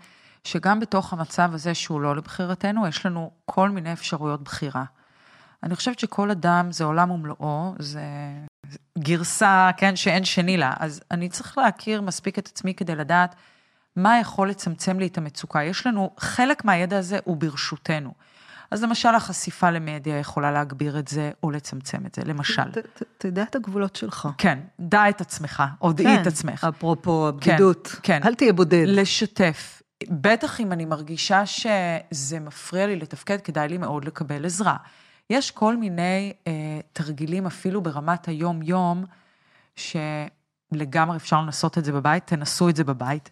[0.48, 4.84] שגם בתוך המצב הזה שהוא לא לבחירתנו, יש לנו כל מיני אפשרויות בחירה.
[5.62, 8.02] אני חושבת שכל אדם זה עולם ומלואו, זה
[8.98, 10.72] גרסה, כן, שאין שני לה.
[10.78, 13.34] אז אני צריך להכיר מספיק את עצמי כדי לדעת
[13.96, 15.62] מה יכול לצמצם לי את המצוקה.
[15.62, 18.12] יש לנו, חלק מהידע הזה הוא ברשותנו.
[18.70, 22.62] אז למשל, החשיפה למדיה יכולה להגביר את זה או לצמצם את זה, למשל.
[23.18, 24.28] תדע את הגבולות שלך.
[24.38, 26.66] כן, דע את עצמך, או דעי את עצמך.
[26.68, 27.96] אפרופו הבדידות.
[28.02, 28.20] כן.
[28.24, 28.84] אל תהיה בודד.
[28.86, 29.77] לשתף.
[30.04, 34.76] בטח אם אני מרגישה שזה מפריע לי לתפקד, כדאי לי מאוד לקבל עזרה.
[35.30, 39.04] יש כל מיני אה, תרגילים, אפילו ברמת היום-יום,
[39.76, 43.30] שלגמרי אפשר לנסות את זה בבית, תנסו את זה בבית,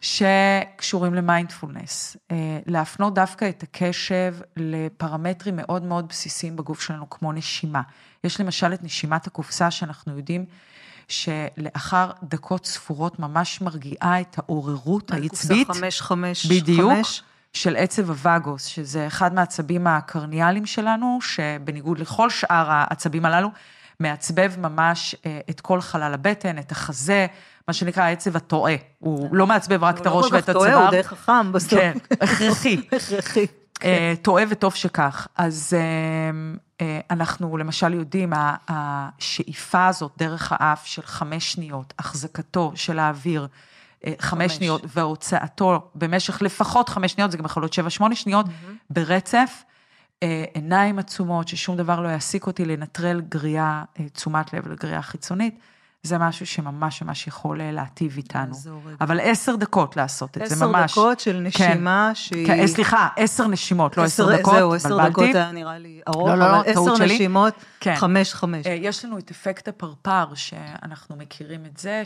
[0.00, 2.16] שקשורים למיינדפולנס.
[2.30, 7.82] אה, להפנות דווקא את הקשב לפרמטרים מאוד מאוד בסיסיים בגוף שלנו, כמו נשימה.
[8.24, 10.46] יש למשל את נשימת הקופסה, שאנחנו יודעים
[11.08, 15.66] שלאחר דקות ספורות ממש מרגיעה את העוררות העצבית.
[15.66, 17.22] קופסה חמש, חמש, בדיוק, חמש.
[17.52, 23.48] של עצב הווגוס, שזה אחד מהעצבים הקרניאליים שלנו, שבניגוד לכל שאר העצבים הללו,
[24.00, 27.26] מעצבב ממש אה, את כל חלל הבטן, את החזה,
[27.68, 28.74] מה שנקרא העצב הטועה.
[28.98, 30.84] הוא לא מעצבב רק את הראש הוא לא ואת כל כך טועה, הצוואר.
[30.84, 31.70] הוא די חכם בסוף.
[31.70, 32.80] כן, הכרחי.
[32.96, 33.46] הכרחי.
[33.84, 35.28] אה, טועה וטוב שכך.
[35.36, 36.30] אז אה,
[36.80, 38.32] אה, אנחנו למשל יודעים,
[38.68, 43.46] השאיפה הזאת דרך האף של חמש שניות, החזקתו של האוויר,
[44.18, 44.52] חמש.
[44.52, 48.46] שניות, והוצאתו במשך לפחות חמש שניות, זה גם יכול להיות שבע, שמונה שניות,
[48.90, 49.64] ברצף,
[50.22, 55.58] אה, עיניים עצומות, ששום דבר לא יעסיק אותי, לנטרל גריעה, תשומת לב לגריעה חיצונית.
[56.06, 58.54] זה משהו שממש ממש יכול אה, להטיב איתנו.
[59.00, 60.92] אבל עשר דקות לעשות את זה, עשר ממש.
[60.92, 62.14] דקות של נשימה כן.
[62.14, 62.46] שהיא...
[62.46, 65.08] כן, סליחה, עשר נשימות, לא עשר עשר- דקות, זהו, עשר.
[65.08, 67.04] דקות היה נראה לי ארוך, לא, לא, לא, אבל טעות עשר.
[67.04, 67.94] נשימות, כן.
[67.96, 68.66] חמש, חמש.
[68.66, 72.02] אה, יש לנו את אפקט הפרפר, שאנחנו מכירים את זה,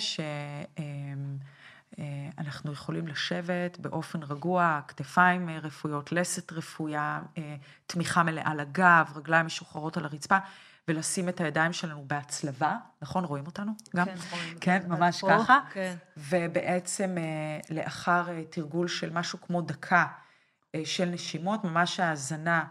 [1.99, 9.47] שאנחנו יכולים לשבת באופן רגוע, כתפיים אה, רפויות, לסת רפויה, אה, תמיכה מלאה לגב, רגליים
[9.47, 10.37] משוחררות על הרצפה,
[10.89, 13.25] ולשים את הידיים שלנו בהצלבה, נכון?
[13.25, 14.05] רואים אותנו גם?
[14.05, 14.59] כן, רואים.
[14.61, 15.61] כן, ממש פה, ככה.
[15.73, 15.97] כן.
[16.17, 20.07] ובעצם אה, לאחר אה, תרגול של משהו כמו דקה
[20.75, 22.65] אה, של נשימות, ממש האזנה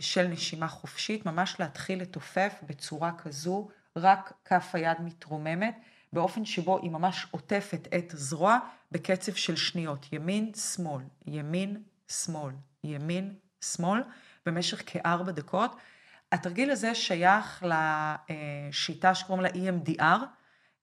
[0.00, 5.78] של נשימה חופשית, ממש להתחיל לתופף בצורה כזו, רק כף היד מתרוממת,
[6.12, 8.58] באופן שבו היא ממש עוטפת את הזרוע
[8.92, 12.52] בקצב של שניות, ימין, שמאל, ימין, שמאל,
[12.84, 14.02] ימין, שמאל,
[14.46, 15.76] במשך כארבע דקות.
[16.34, 17.64] התרגיל הזה שייך
[18.70, 20.24] לשיטה שקוראים לה EMDR,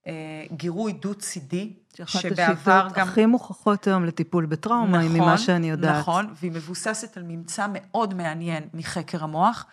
[0.07, 1.73] אה, גירוי דו-צידי,
[2.05, 3.07] שבעבר גם...
[3.07, 5.99] הכי מוכחות היום לטיפול בטראומה, נכון, ממה שאני יודעת.
[5.99, 9.65] נכון, והיא מבוססת על ממצא מאוד מעניין מחקר המוח,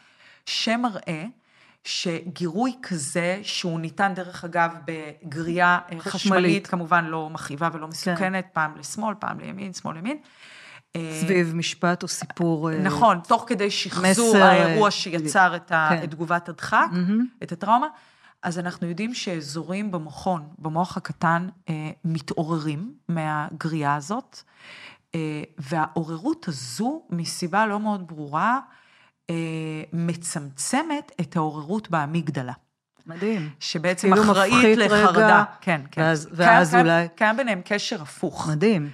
[0.46, 1.24] שמראה
[1.84, 8.50] שגירוי כזה, שהוא ניתן דרך אגב בגרייה חשמלית, חשמלית כמובן לא מכאיבה ולא מסוכנת, כן.
[8.52, 10.18] פעם לשמאל, פעם לימין, שמאל ימין.
[10.96, 12.70] סביב משפט או סיפור.
[12.70, 16.04] אה, נכון, תוך כדי שחזור מסר, האירוע אה, שיצר את, ה, כן.
[16.04, 17.42] את תגובת הדחק, mm-hmm.
[17.42, 17.86] את הטראומה.
[18.42, 24.42] אז אנחנו יודעים שאזורים במוחון, במוח הקטן, אה, מתעוררים מהגריעה הזאת,
[25.58, 28.60] והעוררות הזו, מסיבה לא מאוד ברורה,
[29.92, 32.52] מצמצמת את העוררות באמיגדלה.
[33.06, 33.50] מדהים.
[33.60, 35.10] שבעצם כאילו אחראית לחרדה.
[35.10, 36.00] רגע, כן, כן.
[36.00, 37.08] ואז, ואז קיים, אולי...
[37.14, 38.48] קיים ביניהם קשר הפוך.
[38.48, 38.90] מדהים.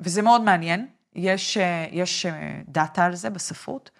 [0.00, 3.90] וזה מאוד מעניין, יש, אה, יש אה, דאטה על זה בספרות,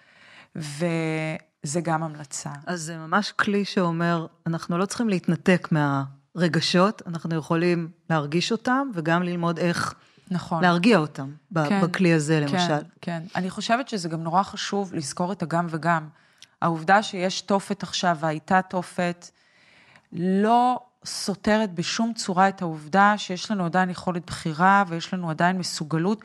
[0.56, 2.50] וזה גם המלצה.
[2.66, 9.22] אז זה ממש כלי שאומר, אנחנו לא צריכים להתנתק מהרגשות, אנחנו יכולים להרגיש אותם וגם
[9.22, 9.94] ללמוד איך...
[10.30, 10.62] נכון.
[10.62, 12.56] להרגיע אותם כן, בכלי הזה, למשל.
[12.56, 13.22] כן, כן.
[13.36, 16.08] אני חושבת שזה גם נורא חשוב לזכור את הגם וגם.
[16.62, 19.30] העובדה שיש תופת עכשיו והייתה תופת,
[20.12, 26.24] לא סותרת בשום צורה את העובדה שיש לנו עדיין יכולת בחירה ויש לנו עדיין מסוגלות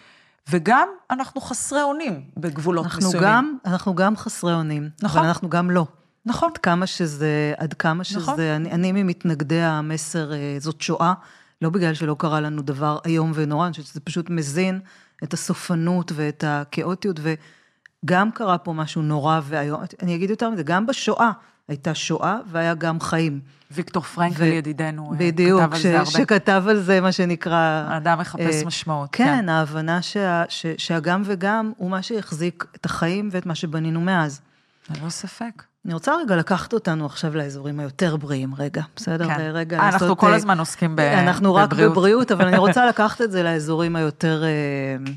[0.49, 3.29] וגם אנחנו חסרי אונים בגבולות אנחנו מסוימים.
[3.29, 5.19] גם, אנחנו גם חסרי אונים, נכון.
[5.19, 5.85] אבל אנחנו גם לא.
[6.25, 6.49] נכון.
[6.49, 8.39] עד כמה שזה, עד כמה שזה, נכון.
[8.39, 11.13] אני, אני ממתנגדי המסר, אה, זאת שואה,
[11.61, 14.79] לא בגלל שלא קרה לנו דבר איום ונורא, אני חושבת שזה פשוט מזין
[15.23, 20.85] את הסופנות ואת הכאוטיות, וגם קרה פה משהו נורא ואיום, אני אגיד יותר מזה, גם
[20.85, 21.31] בשואה
[21.67, 23.39] הייתה שואה והיה גם חיים.
[23.71, 24.45] ויקטור פרנקל ו...
[24.45, 26.09] ידידנו אה, בדיוק, כתב על זה הרבה.
[26.09, 27.85] בדיוק, שכתב על זה מה שנקרא...
[27.87, 29.09] האדם מחפש אה, משמעות.
[29.11, 29.49] כן, כן.
[29.49, 34.41] ההבנה שה, ש, שהגם וגם הוא מה שהחזיק את החיים ואת מה שבנינו מאז.
[34.89, 35.63] ללא ספק.
[35.85, 39.27] אני רוצה רגע לקחת אותנו עכשיו לאזורים היותר בריאים, רגע, בסדר?
[39.27, 39.51] כן.
[39.53, 41.19] רגע אנחנו לעשות, כל הזמן עוסקים בבריאות.
[41.19, 45.11] אנחנו רק בבריאות, בבריאות אבל אני רוצה לקחת את זה לאזורים היותר אה,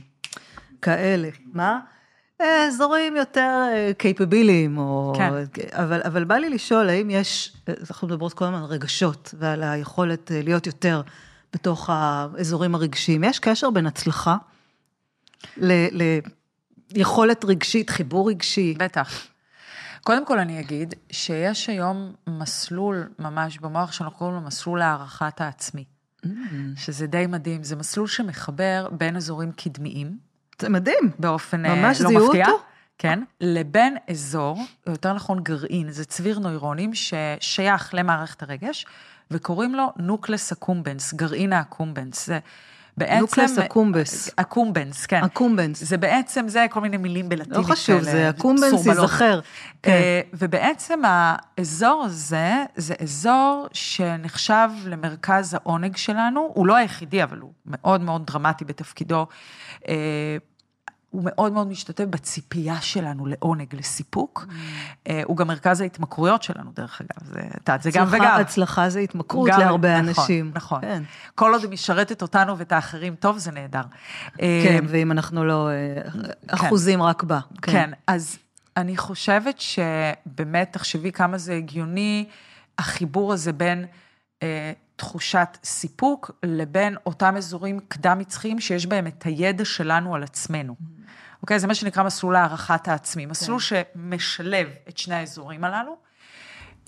[0.83, 1.29] כאלה.
[1.53, 1.81] מה?
[2.69, 3.67] אזורים יותר
[3.99, 5.13] קייפביליים, או...
[5.17, 5.33] כן.
[5.73, 7.57] אבל, אבל בא לי לשאול, האם יש,
[7.91, 11.03] אנחנו מדברות כל הזמן על רגשות ועל היכולת אה, להיות יותר
[11.53, 14.37] בתוך האזורים הרגשיים, יש קשר בין הצלחה
[16.95, 18.75] ליכולת רגשית, חיבור רגשי?
[18.79, 19.27] בטח.
[20.03, 25.85] קודם כל אני אגיד שיש היום מסלול ממש במוח שאנחנו קוראים לו מסלול הערכת העצמי,
[26.25, 26.29] mm.
[26.77, 30.30] שזה די מדהים, זה מסלול שמחבר בין אזורים קדמיים.
[30.61, 31.11] זה מדהים.
[31.19, 32.47] באופן אה, ממש לא מפתיע.
[32.47, 32.63] אותו?
[32.99, 38.87] כן, לבין אזור, או יותר נכון גרעין, זה צביר נוירונים ששייך למערכת הרגש,
[39.31, 42.27] וקוראים לו נוקלס אקומבנס, גרעין האקומבנס.
[42.27, 42.39] זה
[42.97, 43.21] בעצם...
[43.21, 44.31] נוקלס אקומבס.
[44.37, 45.25] אקומבנס, כן.
[45.25, 45.85] אקומבנס.
[45.85, 47.59] זה בעצם, זה כל מיני מילים בלטינית.
[47.59, 49.41] לא חשוב, זה אקומבנס ייזכר.
[49.83, 49.91] כן.
[49.91, 57.53] אה, ובעצם האזור הזה, זה אזור שנחשב למרכז העונג שלנו, הוא לא היחידי, אבל הוא
[57.67, 59.27] מאוד מאוד דרמטי בתפקידו.
[61.11, 64.47] הוא מאוד מאוד משתתף בציפייה שלנו לעונג, לסיפוק.
[64.49, 64.53] Mm.
[65.09, 67.41] אה, הוא גם מרכז ההתמכרויות שלנו, דרך אגב, זה,
[67.81, 68.41] זה גם וגם.
[68.41, 70.51] הצלחה זה התמכרות גם, להרבה נכון, אנשים.
[70.55, 71.03] נכון, כן.
[71.35, 73.83] כל עוד היא משרתת אותנו ואת האחרים טוב, זה נהדר.
[74.37, 76.29] כן, אה, ואם אנחנו לא אה, כן.
[76.49, 77.41] אחוזים רק בה.
[77.63, 77.73] כן.
[77.73, 78.39] כן, אז
[78.77, 82.25] אני חושבת שבאמת, תחשבי כמה זה הגיוני,
[82.79, 83.87] החיבור הזה בין...
[84.97, 90.75] תחושת סיפוק לבין אותם אזורים קדם-מצחיים שיש בהם את הידע שלנו על עצמנו.
[91.43, 91.59] אוקיי?
[91.59, 93.27] זה מה שנקרא מסלול הערכת העצמי.
[93.27, 93.83] מסלול כן.
[93.95, 95.97] שמשלב את שני האזורים הללו.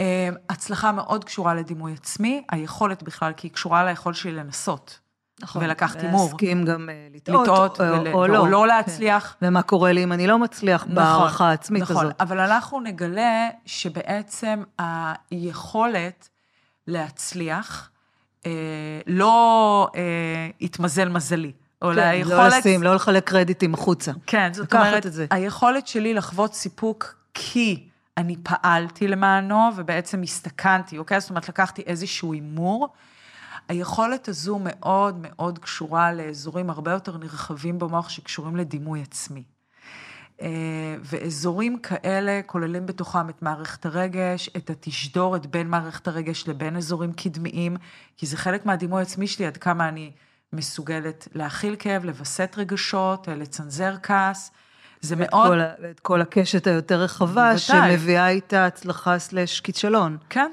[0.01, 4.99] אה, הצלחה מאוד קשורה לדימוי עצמי, היכולת בכלל, כי היא קשורה ליכולת שלי לנסות.
[5.43, 6.25] נכון, ולקחת הימור.
[6.25, 8.09] להסכים גם אה, לטעות, לטעות או, ול...
[8.13, 8.39] או, לא.
[8.39, 9.37] או לא להצליח.
[9.41, 9.47] כן.
[9.47, 12.15] ומה קורה לי אם אני לא מצליח נכון, בהערכה העצמית נכון, הזאת.
[12.15, 16.29] נכון, אבל אנחנו נגלה שבעצם היכולת
[16.87, 17.91] להצליח,
[18.47, 18.51] אה,
[19.07, 21.53] לא אה, התמזל מזלי.
[21.83, 22.53] או כן, ליכולת...
[22.53, 24.13] לא לשים, לא לחלק קרדיטים החוצה.
[24.27, 31.21] כן, זאת אומרת, היכולת שלי לחוות סיפוק כי אני פעלתי למענו ובעצם הסתכנתי, אוקיי?
[31.21, 32.89] זאת אומרת, לקחתי איזשהו הימור.
[33.69, 39.43] היכולת הזו מאוד מאוד קשורה לאזורים הרבה יותר נרחבים במוח שקשורים לדימוי עצמי.
[40.43, 47.13] אה, ואזורים כאלה כוללים בתוכם את מערכת הרגש, את התשדורת בין מערכת הרגש לבין אזורים
[47.13, 47.77] קדמיים,
[48.17, 50.11] כי זה חלק מהדימוי העצמי שלי, עד כמה אני
[50.53, 54.51] מסוגלת להכיל כאב, לווסת רגשות, לצנזר כעס.
[55.01, 55.51] זה ואת מאוד...
[55.51, 57.59] כל ואת כל הקשת היותר רחבה, בוודאי.
[57.59, 60.17] שמביאה איתה הצלחה סלש כישלון.
[60.29, 60.53] כן.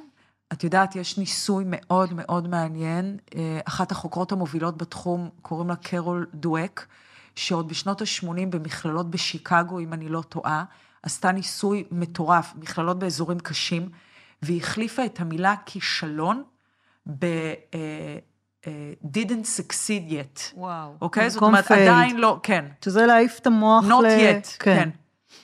[0.53, 3.17] את יודעת, יש ניסוי מאוד מאוד מעניין.
[3.35, 6.85] אה, אחת החוקרות המובילות בתחום, קוראים לה קרול דואק,
[7.35, 10.63] שעוד בשנות ה-80 במכללות בשיקגו, אם אני לא טועה,
[11.03, 13.89] עשתה ניסוי מטורף, מכללות באזורים קשים,
[14.41, 16.43] והיא החליפה את המילה כישלון
[17.19, 17.25] ב...
[17.73, 18.17] אה,
[19.03, 20.53] didn't succeed yet.
[20.57, 20.95] וואו.
[21.01, 21.29] אוקיי?
[21.29, 21.73] זאת אומרת, failed.
[21.73, 22.65] עדיין לא, כן.
[22.85, 24.05] שזה להעיף את המוח Not ל...
[24.05, 24.89] yet, כן.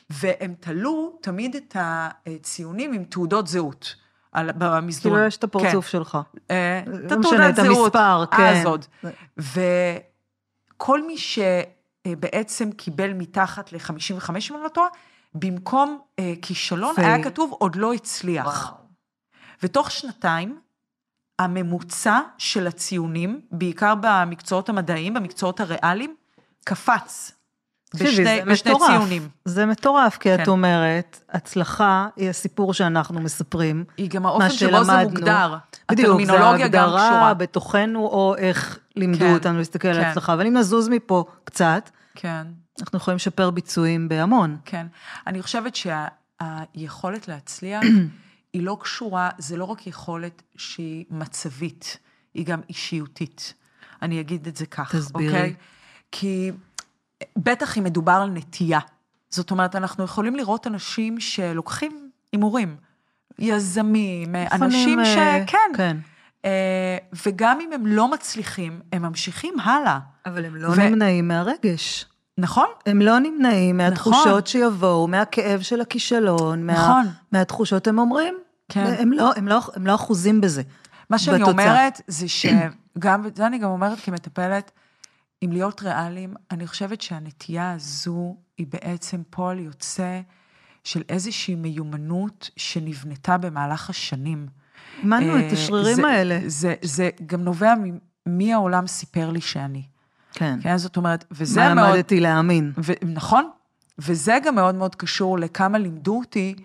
[0.09, 3.95] והם תלו תמיד את הציונים עם תעודות זהות.
[4.32, 5.16] על, במסדרון.
[5.16, 6.18] כאילו יש את הפרצוף שלך.
[6.51, 7.95] אה, את לא משנה, התעודת את זהות.
[7.95, 8.43] המספר, כן.
[8.43, 8.86] אז עוד.
[10.78, 14.88] וכל מי שבעצם קיבל מתחת ל-55, אם אני לא טועה,
[15.34, 17.07] במקום אה, כישלון, פייל.
[17.07, 18.74] היה כתוב עוד לא הצליח.
[19.63, 20.59] ותוך שנתיים,
[21.39, 26.15] הממוצע של הציונים, בעיקר במקצועות המדעיים, במקצועות הריאליים,
[26.63, 27.31] קפץ.
[27.93, 28.89] בשני, זה בשני מטורף.
[28.91, 29.29] ציונים.
[29.45, 30.49] זה מטורף, כי את כן.
[30.49, 33.83] אומרת, הצלחה היא הסיפור שאנחנו מספרים.
[33.97, 35.03] היא גם האופן שבו זה.
[35.03, 35.55] מוגדר.
[35.91, 37.33] בדיוק, זה ההגדרה.
[37.33, 40.09] בתוכנו, או איך לימדו כן, אותנו להסתכל על כן.
[40.09, 40.33] הצלחה.
[40.33, 42.47] אבל אם נזוז מפה קצת, כן.
[42.81, 44.57] אנחנו יכולים לשפר ביצועים בהמון.
[44.65, 44.88] כן.
[45.27, 47.83] אני חושבת שהיכולת להצליח
[48.55, 51.97] היא לא קשורה, זה לא רק יכולת שהיא מצבית,
[52.33, 53.53] היא גם אישיותית.
[54.01, 55.27] אני אגיד את זה כך, תסבירי.
[55.27, 55.55] אוקיי?
[56.11, 56.51] כי
[57.37, 58.79] בטח אם מדובר על נטייה.
[59.29, 62.75] זאת אומרת, אנחנו יכולים לראות אנשים שלוקחים הימורים,
[63.39, 65.71] יזמים, אנשים אה, שכן.
[65.77, 65.97] כן.
[66.45, 69.99] אה, וגם אם הם לא מצליחים, הם ממשיכים הלאה.
[70.25, 72.05] אבל הם לא ו- נמנעים מהרגש.
[72.37, 72.67] נכון?
[72.85, 74.45] הם לא נמנעים מהתחושות נכון.
[74.45, 77.05] שיבואו, מהכאב של הכישלון, מה, נכון.
[77.31, 78.35] מהתחושות, הם אומרים,
[78.70, 78.95] כן.
[78.99, 80.61] הם, לא, הם, לא, הם לא אחוזים בזה.
[81.09, 81.51] מה שאני בתוצאה.
[81.51, 84.72] אומרת זה שגם, וזה אני גם אומרת כמטפלת,
[85.45, 90.22] אם להיות ריאליים, אני חושבת שהנטייה הזו היא בעצם פועל יוצא
[90.84, 94.47] של איזושהי מיומנות שנבנתה במהלך השנים.
[94.99, 96.39] אימנו את אה, השרירים זה- האלה.
[96.47, 97.74] זה, זה גם נובע
[98.26, 99.84] ממי העולם סיפר לי שאני.
[100.34, 100.59] כן.
[100.61, 101.88] כן, זאת אומרת, וזה מה מאוד...
[101.93, 102.72] למדתי להאמין.
[102.78, 103.49] ו- נכון,
[103.99, 106.55] וזה גם מאוד מאוד קשור לכמה לימדו אותי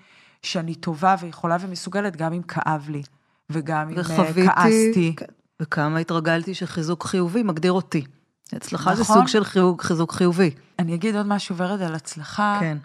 [0.42, 3.02] שאני טובה ויכולה ומסוגלת גם אם כאב לי,
[3.50, 5.14] וגם אם אה, וחוויתי, כעסתי.
[5.60, 8.04] וכמה התרגלתי שחיזוק חיובי מגדיר אותי.
[8.52, 9.16] הצלחה זה נכון.
[9.16, 10.50] סוג של חיזוק, חיזוק חיובי.
[10.78, 12.56] אני אגיד עוד משהו, ורד, על הצלחה.
[12.60, 12.78] כן.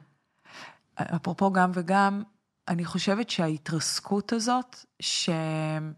[0.95, 2.23] אפרופו גם וגם,
[2.67, 5.95] אני חושבת שההתרסקות הזאת, שרבים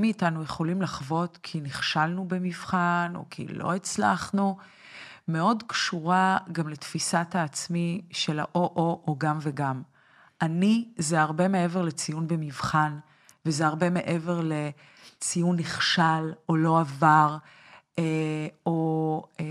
[0.00, 4.56] מאיתנו יכולים לחוות כי נכשלנו במבחן, או כי לא הצלחנו,
[5.28, 9.82] מאוד קשורה גם לתפיסת העצמי של האו-או או גם וגם.
[10.42, 12.98] אני זה הרבה מעבר לציון במבחן,
[13.46, 17.36] וזה הרבה מעבר לציון נכשל או לא עבר,
[17.98, 19.44] אה, או אה,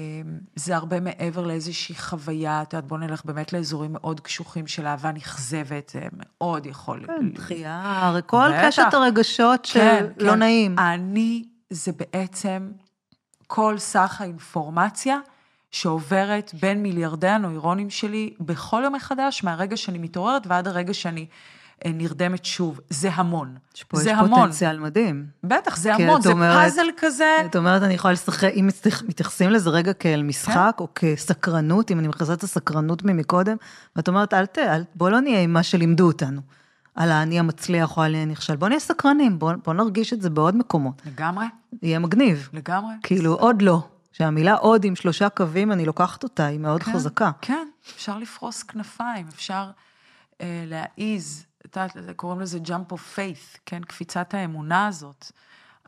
[0.55, 5.11] זה הרבה מעבר לאיזושהי חוויה, את יודעת, בוא נלך באמת לאזורים מאוד קשוחים של אהבה
[5.11, 7.05] נכזבת, זה מאוד יכול...
[7.07, 8.67] כן, דחייה, הרי כל בטח.
[8.67, 10.39] קשת הרגשות של כן, לא כן.
[10.39, 10.79] נעים.
[10.79, 12.71] אני זה בעצם
[13.47, 15.19] כל סך האינפורמציה
[15.71, 21.25] שעוברת בין מיליארדי הנוירונים שלי בכל יום מחדש, מהרגע שאני מתעוררת ועד הרגע שאני
[21.85, 22.79] אה, נרדמת שוב.
[22.89, 23.55] זה המון.
[23.75, 24.39] יש פה זה יש המון.
[24.39, 25.25] פוטנציאל מדהים.
[25.43, 27.37] בטח, זה המון, זה אומרת- פאזל כזה.
[27.45, 31.99] את אומרת, אני יכולה לשחק, אם מתייח- מתייחסים לזה רגע כאל משחק, או כסקרנות, אם
[31.99, 33.55] אני מכניסה את הסקרנות ממקודם,
[33.95, 34.57] ואת אומרת, אל ת...
[34.95, 36.41] בוא לא נהיה עם מה שלימדו אותנו,
[36.95, 40.29] על האני המצליח או על האני הנכשל, בוא נהיה סקרנים, בוא, בוא נרגיש את זה
[40.29, 41.01] בעוד מקומות.
[41.05, 41.45] לגמרי,
[41.83, 42.49] יהיה מגניב.
[42.53, 42.93] לגמרי.
[43.03, 43.87] כאילו, עוד לא.
[44.21, 47.31] שהמילה עוד עם שלושה קווים, אני לוקחת אותה, היא מאוד כן, חזקה.
[47.41, 49.71] כן, אפשר לפרוס כנפיים, אפשר
[50.41, 51.45] אה, להעיז,
[52.15, 55.31] קוראים לזה jump of faith, כן, קפיצת האמונה הזאת.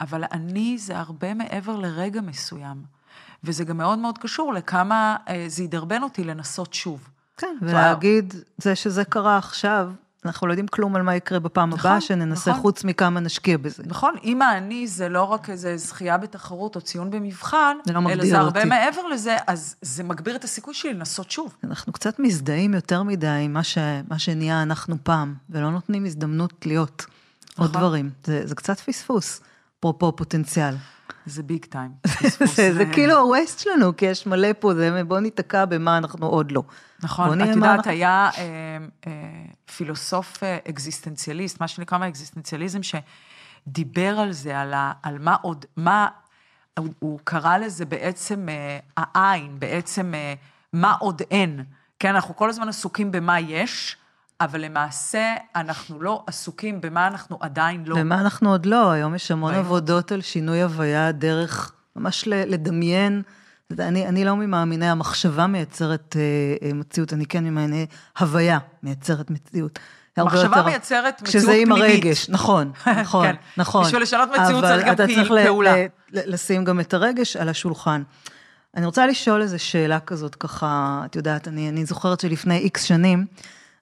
[0.02, 2.84] אבל אני זה הרבה מעבר לרגע מסוים.
[3.44, 7.10] וזה גם מאוד מאוד קשור לכמה אה, זה ידרבן אותי לנסות שוב.
[7.38, 9.92] כן, ולהגיד, זה שזה קרה עכשיו,
[10.26, 12.62] אנחנו לא יודעים כלום על מה יקרה בפעם נכון, הבאה, שננסה נכון.
[12.62, 13.84] חוץ מכמה נשקיע בזה.
[13.86, 18.26] נכון, אם האני זה לא רק איזה זכייה בתחרות או ציון במבחן, זה לא אלא
[18.26, 18.70] זה הרבה אותי.
[18.70, 21.56] מעבר לזה, אז זה מגביר את הסיכוי שלי לנסות שוב.
[21.64, 23.78] אנחנו קצת מזדהים יותר מדי עם מה, ש...
[24.10, 27.06] מה שנהיה אנחנו פעם, ולא נותנים הזדמנות להיות
[27.58, 27.82] עוד נכון.
[27.82, 28.10] דברים.
[28.26, 29.42] זה, זה קצת פספוס,
[29.80, 30.76] אפרופו פוטנציאל.
[31.26, 31.92] זה ביג טיים.
[32.56, 36.52] זה, זה כאילו הווסט שלנו, כי יש מלא פה, זה בוא ניתקע במה אנחנו עוד
[36.52, 36.64] לא.
[37.04, 38.44] נכון, את יודעת, מה- היה אה,
[39.08, 39.12] אה,
[39.76, 46.08] פילוסוף אה, אקזיסטנציאליסט, מה שנקרא מהאקזיסטנציאליזם, שדיבר על זה, על, ה, על מה עוד, מה,
[46.80, 50.34] הוא, הוא קרא לזה בעצם אה, העין, בעצם אה,
[50.74, 51.64] מה עוד אין,
[52.00, 53.98] כן, אנחנו כל הזמן עסוקים במה יש,
[54.42, 57.96] אבל למעשה אנחנו לא עסוקים במה אנחנו עדיין לא.
[58.00, 59.54] ומה אנחנו עוד לא, היום יש המון.
[59.54, 63.22] עבודות על שינוי הוויה דרך ממש לדמיין.
[63.80, 67.86] אני, אני לא ממאמיני המחשבה מייצרת אה, אה, מציאות, אני כן ממאמיני
[68.20, 69.80] הוויה מייצרת מציאות.
[70.18, 72.06] מחשבה מייצרת מציאות כשזה עם פנימית.
[72.06, 73.36] הרגש, נכון, נכון, כן.
[73.58, 73.86] נכון.
[73.86, 75.76] בשביל לשנות מציאות צריך גם אבל אתה צריך פעולה.
[76.12, 78.04] לשים גם את הרגש על השולחן.
[78.76, 83.26] אני רוצה לשאול איזו שאלה כזאת, ככה, את יודעת, אני, אני זוכרת שלפני איקס שנים,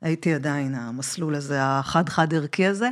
[0.02, 2.90] הייתי עדיין המסלול הזה, החד-חד ערכי הזה,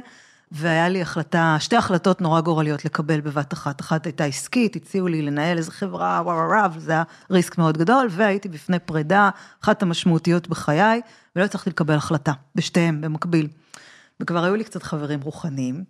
[0.52, 3.82] והיה לי החלטה, שתי החלטות נורא גורליות לקבל בבת אחת.
[3.82, 7.78] אחת הייתה עסקית, הציעו לי לנהל איזה חברה, וואו וואו וואו, וזה היה ריסק מאוד
[7.78, 9.30] גדול, והייתי בפני פרידה,
[9.64, 11.02] אחת המשמעותיות בחיי,
[11.36, 13.48] ולא הצלחתי לקבל החלטה, בשתיהם, במקביל.
[14.20, 15.84] וכבר היו לי קצת חברים רוחניים,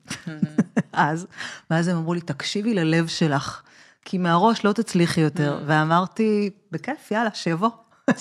[0.94, 1.28] אז,
[1.72, 3.62] ואז הם אמרו לי, תקשיבי ללב שלך,
[4.06, 5.64] כי מהראש לא תצליחי יותר.
[5.66, 7.70] ואמרתי, בכיף, יאללה, שיבוא.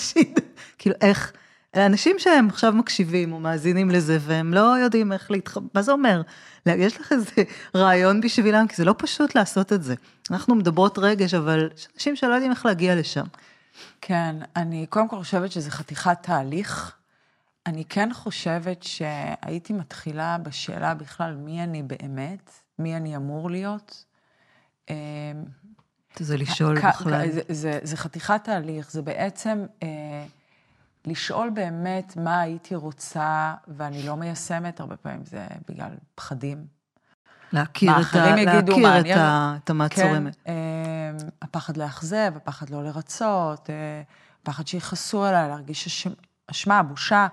[0.79, 1.33] כאילו, איך,
[1.75, 5.93] אלה אנשים שהם עכשיו מקשיבים או מאזינים לזה, והם לא יודעים איך להתחבר, מה זה
[5.93, 6.23] אומר?
[6.67, 7.31] יש לך איזה
[7.77, 8.67] רעיון בשבילם?
[8.69, 9.95] כי זה לא פשוט לעשות את זה.
[10.31, 13.25] אנחנו מדברות רגש, אבל יש אנשים שלא יודעים איך להגיע לשם.
[14.01, 16.97] כן, אני קודם כל חושבת שזה חתיכת תהליך.
[17.67, 24.05] אני כן חושבת שהייתי מתחילה בשאלה בכלל מי אני באמת, מי אני אמור להיות.
[24.91, 24.95] אמ,
[26.19, 27.31] זה לשאול בכלל.
[27.31, 30.25] זה, זה, זה חתיכת תהליך, זה בעצם אה,
[31.07, 36.67] לשאול באמת מה הייתי רוצה, ואני לא מיישמת, הרבה פעמים זה בגלל פחדים.
[37.53, 40.37] להכיר את, ה, יגידו, להכיר מה את, אני- ה, את המעצורמת.
[40.45, 41.11] כן, אה,
[41.43, 44.03] הפחד לאכזב, הפחד לא לרצות, אה,
[44.43, 46.07] הפחד שיכעסו עליי, להרגיש
[46.51, 47.27] אשמה, בושה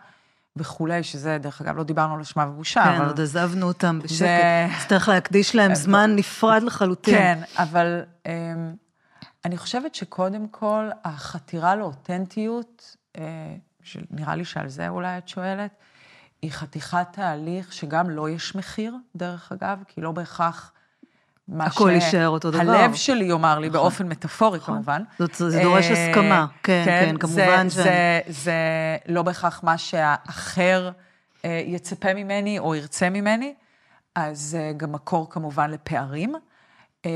[0.55, 3.05] וכולי, שזה, דרך אגב, לא דיברנו על אשמה ובושה, כן, אבל...
[3.07, 4.17] עוד עזבנו אותם בשקט.
[4.17, 7.15] זה- נצטרך להקדיש להם זמן נפרד לחלוטין.
[7.15, 8.27] כן, אבל um,
[9.45, 13.19] אני חושבת שקודם כל, החתירה לאותנטיות, uh,
[13.83, 15.71] שנראה לי שעל זה אולי את שואלת,
[16.41, 20.71] היא חתיכת תהליך שגם לא יש מחיר, דרך אגב, כי לא בהכרח
[21.47, 22.61] מה הכל יישאר אותו דבר.
[22.71, 25.03] הלב שלי יאמר לי, באופן מטאפורי כמובן.
[25.19, 26.45] זאת- זה דורש אה, הסכמה.
[26.63, 28.53] כן, כן, כמובן זה, זה, זה
[29.07, 30.91] לא בהכרח מה שהאחר
[31.45, 33.53] אה, יצפה ממני או ירצה ממני,
[34.15, 36.33] אז אה, גם מקור כמובן לפערים.
[37.05, 37.11] אה,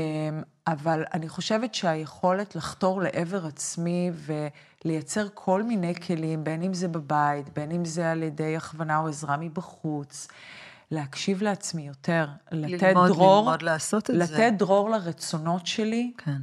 [0.66, 4.10] אבל אני חושבת שהיכולת לחתור לעבר עצמי
[4.84, 9.08] ולייצר כל מיני כלים, בין אם זה בבית, בין אם זה על ידי הכוונה או
[9.08, 10.28] עזרה מבחוץ,
[10.90, 14.34] להקשיב לעצמי יותר, לתת ללמוד, דרור, ללמוד לעשות את זה.
[14.34, 16.36] לתת דרור לרצונות שלי, כן.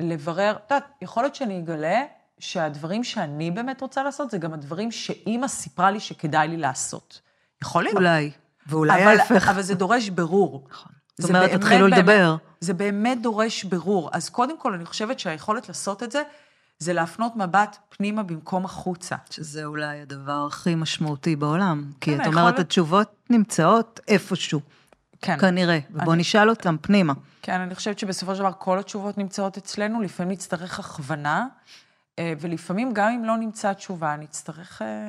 [0.00, 2.02] לברר, את יודעת, יכול להיות שאני אגלה
[2.38, 7.20] שהדברים שאני באמת רוצה לעשות, זה גם הדברים שאימא סיפרה לי שכדאי לי לעשות.
[7.62, 7.96] יכול להיות.
[7.96, 8.30] אולי.
[8.66, 9.48] ואולי ההפך.
[9.48, 10.66] אבל זה דורש ברור.
[10.70, 10.92] נכון.
[11.18, 12.36] זאת אומרת, תתחילו באמת- לדבר.
[12.60, 14.10] זה באמת דורש ברור.
[14.12, 16.22] אז קודם כל, אני חושבת שהיכולת לעשות את זה,
[16.80, 19.16] זה להפנות מבט פנימה במקום החוצה.
[19.30, 21.84] שזה אולי הדבר הכי משמעותי בעולם.
[22.00, 24.60] כי כן, את אומרת, היכולת- התשובות נמצאות איפשהו,
[25.22, 25.38] כן.
[25.40, 25.78] כנראה.
[25.90, 27.12] ובוא נשאל אותם פנימה.
[27.42, 31.46] כן, אני חושבת שבסופו של דבר כל התשובות נמצאות אצלנו, לפעמים נצטרך הכוונה,
[32.18, 35.08] אה, ולפעמים גם אם לא נמצא תשובה, נצטרך אה,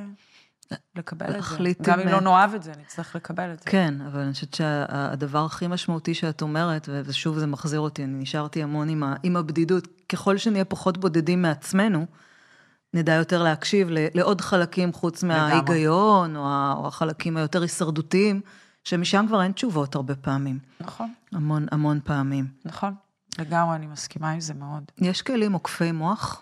[0.95, 1.57] לקבל את זה.
[1.81, 3.65] גם אם, אם אה, לא נאהב את זה, נצטרך לקבל את זה.
[3.65, 8.63] כן, אבל אני חושבת שהדבר הכי משמעותי שאת אומרת, ושוב זה מחזיר אותי, אני נשארתי
[8.63, 12.05] המון עם, ה, עם הבדידות, ככל שנהיה פחות בודדים מעצמנו,
[12.93, 18.41] נדע יותר להקשיב לעוד חלקים חוץ מההיגיון, או, ה- או החלקים היותר הישרדותיים,
[18.83, 22.47] שמשם כבר אין תשובות הרבה פעמים, נכון, המון המון פעמים.
[22.65, 22.93] נכון.
[23.39, 24.83] לגמרי, אני מסכימה עם זה מאוד.
[24.97, 26.41] יש כלים עוקפי מוח?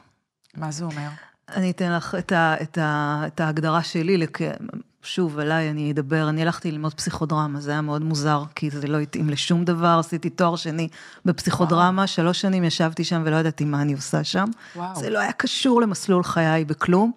[0.58, 1.10] מה זה אומר?
[1.56, 4.42] אני אתן לך את, ה, את, ה, את ההגדרה שלי, לכ...
[5.02, 9.00] שוב, עליי אני אדבר, אני הלכתי ללמוד פסיכודרמה, זה היה מאוד מוזר, כי זה לא
[9.00, 10.88] התאים לשום דבר, עשיתי תואר שני
[11.26, 14.46] בפסיכודרמה, שלוש שנים ישבתי שם ולא ידעתי מה אני עושה שם.
[14.76, 14.96] וואו.
[14.96, 17.12] זה לא היה קשור למסלול חיי בכלום.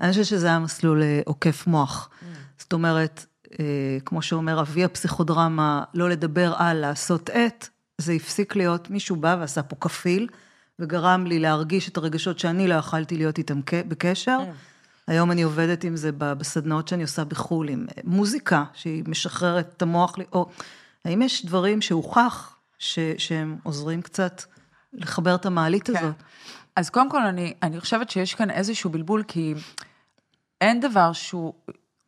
[0.00, 2.10] אני חושבת שזה היה מסלול אה, עוקף מוח.
[2.58, 3.26] זאת אומרת,
[3.60, 3.64] אה,
[4.04, 7.68] כמו שאומר אבי הפסיכודרמה, לא לדבר על לעשות את,
[7.98, 10.28] זה הפסיק להיות, מישהו בא ועשה פה כפיל,
[10.78, 14.38] וגרם לי להרגיש את הרגשות שאני לא יכלתי להיות איתם בקשר.
[15.06, 19.82] היום אני עובדת עם זה בסדנאות שאני עושה בחו"ל, עם אה, מוזיקה שהיא משחררת את
[19.82, 20.48] המוח, לי- או
[21.04, 24.42] האם יש דברים שהוכח ש, שהם עוזרים קצת
[24.92, 25.96] לחבר את המעלית כן.
[25.96, 26.14] הזאת?
[26.76, 29.54] אז קודם כל, אני, אני חושבת שיש כאן איזשהו בלבול, כי
[30.60, 31.52] אין דבר שהוא,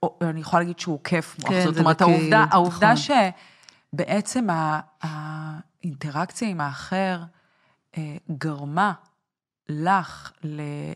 [0.03, 1.49] או, אני יכולה להגיד שהוא כיף מוח.
[1.49, 3.15] כן, זאת זה אומרת, בכאילו, העובדה, העובדה נכון.
[3.95, 7.21] שבעצם ה- האינטראקציה עם האחר
[8.39, 8.93] גרמה
[9.71, 10.33] לך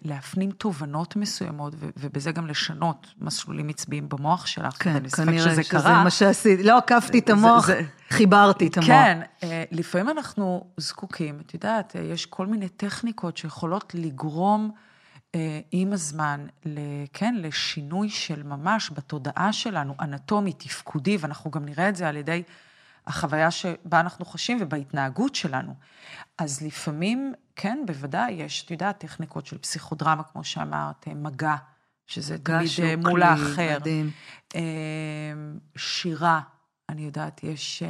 [0.05, 4.83] להפנים תובנות מסוימות, ובזה גם לשנות מסלולים עצביים במוח שלך.
[4.83, 6.05] כן, כנראה שזה שזה קרה.
[6.05, 6.63] מה שעשיתי.
[6.63, 7.81] לא עקפתי את זה- המוח, זה-
[8.11, 8.89] חיברתי את המוח.
[8.89, 14.71] כן, אה, לפעמים אנחנו זקוקים, את יודעת, אה, יש כל מיני טכניקות שיכולות לגרום
[15.35, 16.47] אה, עם הזמן,
[17.13, 22.43] כן, לשינוי של ממש בתודעה שלנו, אנטומי, תפקודי, ואנחנו גם נראה את זה על ידי
[23.07, 25.75] החוויה שבה אנחנו חשים ובהתנהגות שלנו.
[26.39, 31.57] אז לפעמים, כן, בוודאי, יש, את יודעת, טכניקות של פסיכודרמה, כמו שאמרת, מגע,
[32.07, 33.79] שזה תמיד אה, מול האחר.
[33.81, 34.11] מדהים.
[35.77, 36.41] שירה,
[36.89, 37.83] אני יודעת, יש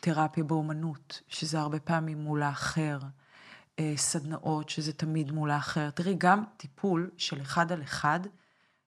[0.00, 2.98] תרפיה באומנות, שזה הרבה פעמים מול האחר.
[3.78, 5.90] אה, סדנאות, שזה תמיד מול האחר.
[5.90, 8.20] תראי, גם טיפול של אחד על אחד,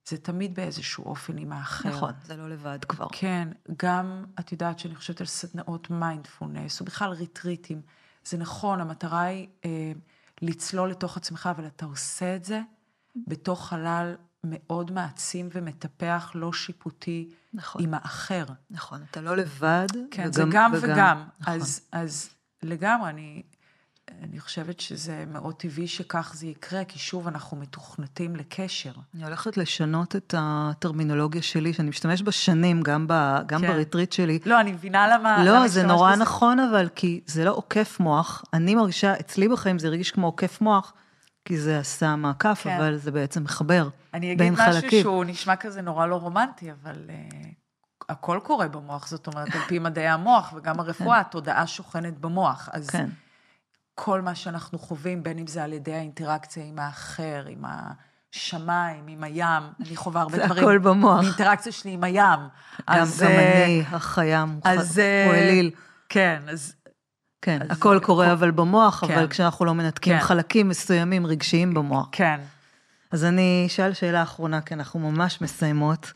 [0.10, 1.90] זה תמיד באיזשהו אופן עם האחר.
[1.90, 3.08] נכון, זה לא לבד כבר.
[3.12, 3.48] כן,
[3.78, 7.82] גם, את יודעת שאני חושבת על סדנאות מיינדפולנס, או בכלל ריטריטים.
[8.26, 9.92] זה נכון, המטרה היא אה,
[10.42, 12.62] לצלול לתוך עצמך, אבל אתה עושה את זה
[13.28, 17.84] בתוך חלל מאוד מעצים ומטפח, לא שיפוטי, נכון.
[17.84, 18.46] עם האחר.
[18.70, 19.88] נכון, אתה לא לבד.
[20.12, 20.94] כן, וגם, זה גם וגם.
[20.94, 21.24] וגם.
[21.40, 21.54] נכון.
[21.54, 22.30] אז, אז
[22.64, 23.44] לגמרי, אני
[24.24, 28.92] אני חושבת שזה מאוד טבעי שכך זה יקרה, כי שוב, אנחנו מתוכנתים לקשר.
[29.16, 33.68] אני הולכת לשנות את הטרמינולוגיה שלי, שאני משתמש בה שנים, גם, ב, גם כן.
[33.68, 34.40] בריטריט שלי.
[34.46, 35.44] לא, אני מבינה למה...
[35.44, 36.22] לא, למה זה נורא בזה.
[36.22, 38.44] נכון, אבל כי זה לא עוקף מוח.
[38.54, 40.94] אני מרגישה, אצלי בחיים זה הרגיש כמו עוקף מוח,
[41.46, 42.76] כי זה עשה מעקף, כן.
[42.78, 44.30] אבל זה בעצם מחבר בין חלקים.
[44.32, 46.96] אני אגיד משהו שהוא נשמע כזה נורא לא רומנטי, אבל...
[47.08, 47.60] Uh...
[48.10, 52.70] הכל קורה במוח, זאת אומרת, על פי מדעי המוח וגם הרפואה, התודעה שוכנת במוח.
[52.74, 53.10] אז כן.
[54.02, 59.24] כל מה שאנחנו חווים, בין אם זה על ידי האינטראקציה עם האחר, עם השמיים, עם
[59.24, 60.54] הים, אני חווה הרבה זה דברים.
[60.54, 61.24] זה הכל במוח.
[61.24, 62.40] האינטראקציה שלי עם הים.
[62.40, 62.48] גם,
[62.88, 65.72] אז, גם אה, אני, החיים, אז, הוא אה, אליל.
[66.10, 66.76] כן, אז...
[67.42, 68.32] כן, אז הכל קורה כל...
[68.32, 69.14] אבל במוח, כן.
[69.14, 70.24] אבל כשאנחנו לא מנתקים כן.
[70.24, 72.08] חלקים מסוימים רגשיים במוח.
[72.12, 72.40] כן.
[73.12, 76.14] אז אני אשאל שאלה אחרונה, כי אנחנו ממש מסיימות.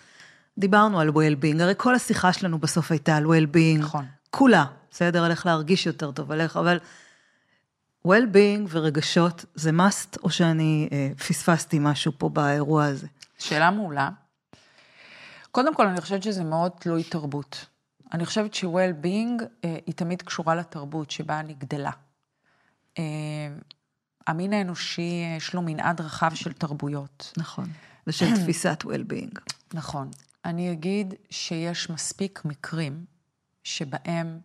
[0.57, 3.79] דיברנו על well-being, הרי כל השיחה שלנו בסוף הייתה על well-being.
[3.79, 4.05] נכון.
[4.29, 5.23] כולה, בסדר?
[5.23, 6.79] על איך להרגיש יותר טוב, על איך, אבל
[8.07, 13.07] well-being ורגשות זה must, או שאני אה, פספסתי משהו פה באירוע הזה?
[13.39, 14.09] שאלה מעולה.
[15.51, 17.65] קודם כל, אני חושבת שזה מאוד תלוי תרבות.
[18.13, 21.91] אני חושבת ש-well-being אה, היא תמיד קשורה לתרבות שבה אני גדלה.
[22.99, 23.03] אה,
[24.27, 27.33] המין האנושי, יש לו מנעד רחב של תרבויות.
[27.37, 27.65] נכון,
[28.07, 29.39] ושל תפיסת well-being.
[29.73, 30.11] נכון.
[30.45, 33.05] אני אגיד שיש מספיק מקרים
[33.63, 34.39] שבהם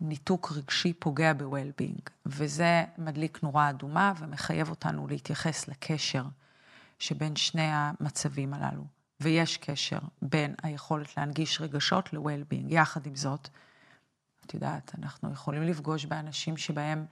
[0.00, 6.24] ניתוק רגשי פוגע ב-well-being, וזה מדליק נורה אדומה ומחייב אותנו להתייחס לקשר
[6.98, 8.84] שבין שני המצבים הללו.
[9.20, 12.66] ויש קשר בין היכולת להנגיש רגשות ל-well-being.
[12.68, 13.48] יחד עם זאת,
[14.46, 17.06] את יודעת, אנחנו יכולים לפגוש באנשים שבהם,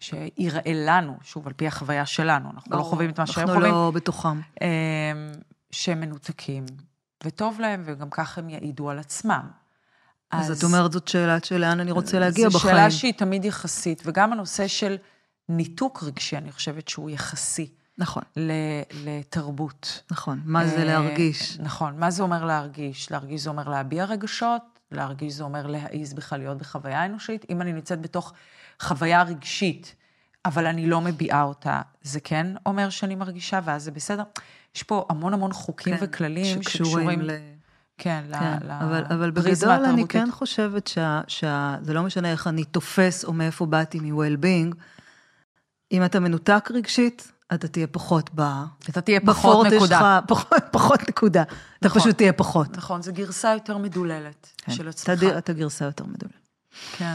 [0.00, 3.64] שיראה לנו, שוב, על פי החוויה שלנו, אנחנו לא חווים את מה שהם חווים.
[3.64, 4.40] אנחנו לא בתוכם.
[4.60, 4.66] אמ,
[5.70, 6.66] שהם מנותקים,
[7.24, 9.50] וטוב להם, וגם כך הם יעידו על עצמם.
[10.30, 12.62] אז, אז את אומרת, זאת שאלה של לאן אני רוצה להגיע בחיים.
[12.62, 14.96] זו שאלה שהיא תמיד יחסית, וגם הנושא של
[15.48, 17.70] ניתוק רגשי, אני חושבת שהוא יחסי.
[17.98, 18.22] נכון.
[19.04, 20.02] לתרבות.
[20.10, 21.58] נכון, מה זה אה, להרגיש?
[21.58, 23.10] נכון, מה זה אומר להרגיש?
[23.10, 24.62] להרגיש זה אומר להביע רגשות,
[24.92, 27.46] להרגיש זה אומר להעיז בכלל להיות בחוויה אנושית.
[27.50, 28.32] אם אני נמצאת בתוך
[28.80, 29.94] חוויה רגשית,
[30.44, 34.22] אבל אני לא מביעה אותה, זה כן אומר שאני מרגישה, ואז זה בסדר.
[34.74, 37.22] יש פה המון המון חוקים כן, וכללים שקשורים...
[37.22, 37.30] ל...
[37.98, 38.70] כן, כן.
[38.70, 43.66] אבל, אבל בגדול אני כן חושבת שזה שה, לא משנה איך אני תופס או מאיפה
[43.66, 44.74] באתי מ-well-being,
[45.92, 48.42] אם אתה מנותק רגשית, אתה תהיה פחות ב...
[48.88, 49.98] אתה תהיה פחות נקודה.
[49.98, 51.42] שלך, פחות, פחות נקודה.
[51.42, 52.76] נכון, אתה פשוט תהיה פחות.
[52.76, 55.18] נכון, זו גרסה יותר מדוללת כן, של עצמך.
[55.18, 56.48] אתה, אתה גרסה יותר מדוללת.
[56.96, 57.14] כן.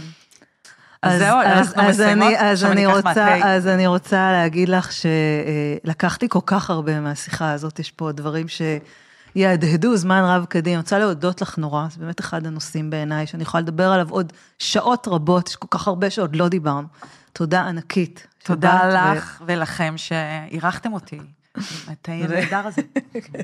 [1.02, 6.30] אז זהו, אנחנו אז מסיימות, אני, אז אני, רוצה, אז אני רוצה להגיד לך שלקחתי
[6.30, 8.62] כל כך הרבה מהשיחה הזאת, יש פה דברים ש...
[9.36, 10.74] יהדהדו זמן רב קדימה.
[10.76, 14.34] אני רוצה להודות לך נורא, זה באמת אחד הנושאים בעיניי, שאני יכולה לדבר עליו עוד
[14.60, 16.88] שעות רבות, יש כל כך הרבה שעוד לא דיברנו.
[17.34, 18.28] תודה ענקית.
[18.44, 19.44] תודה לך ו...
[19.48, 21.20] ולכם שאירחתם אותי,
[21.92, 22.82] את הנהדר הזה.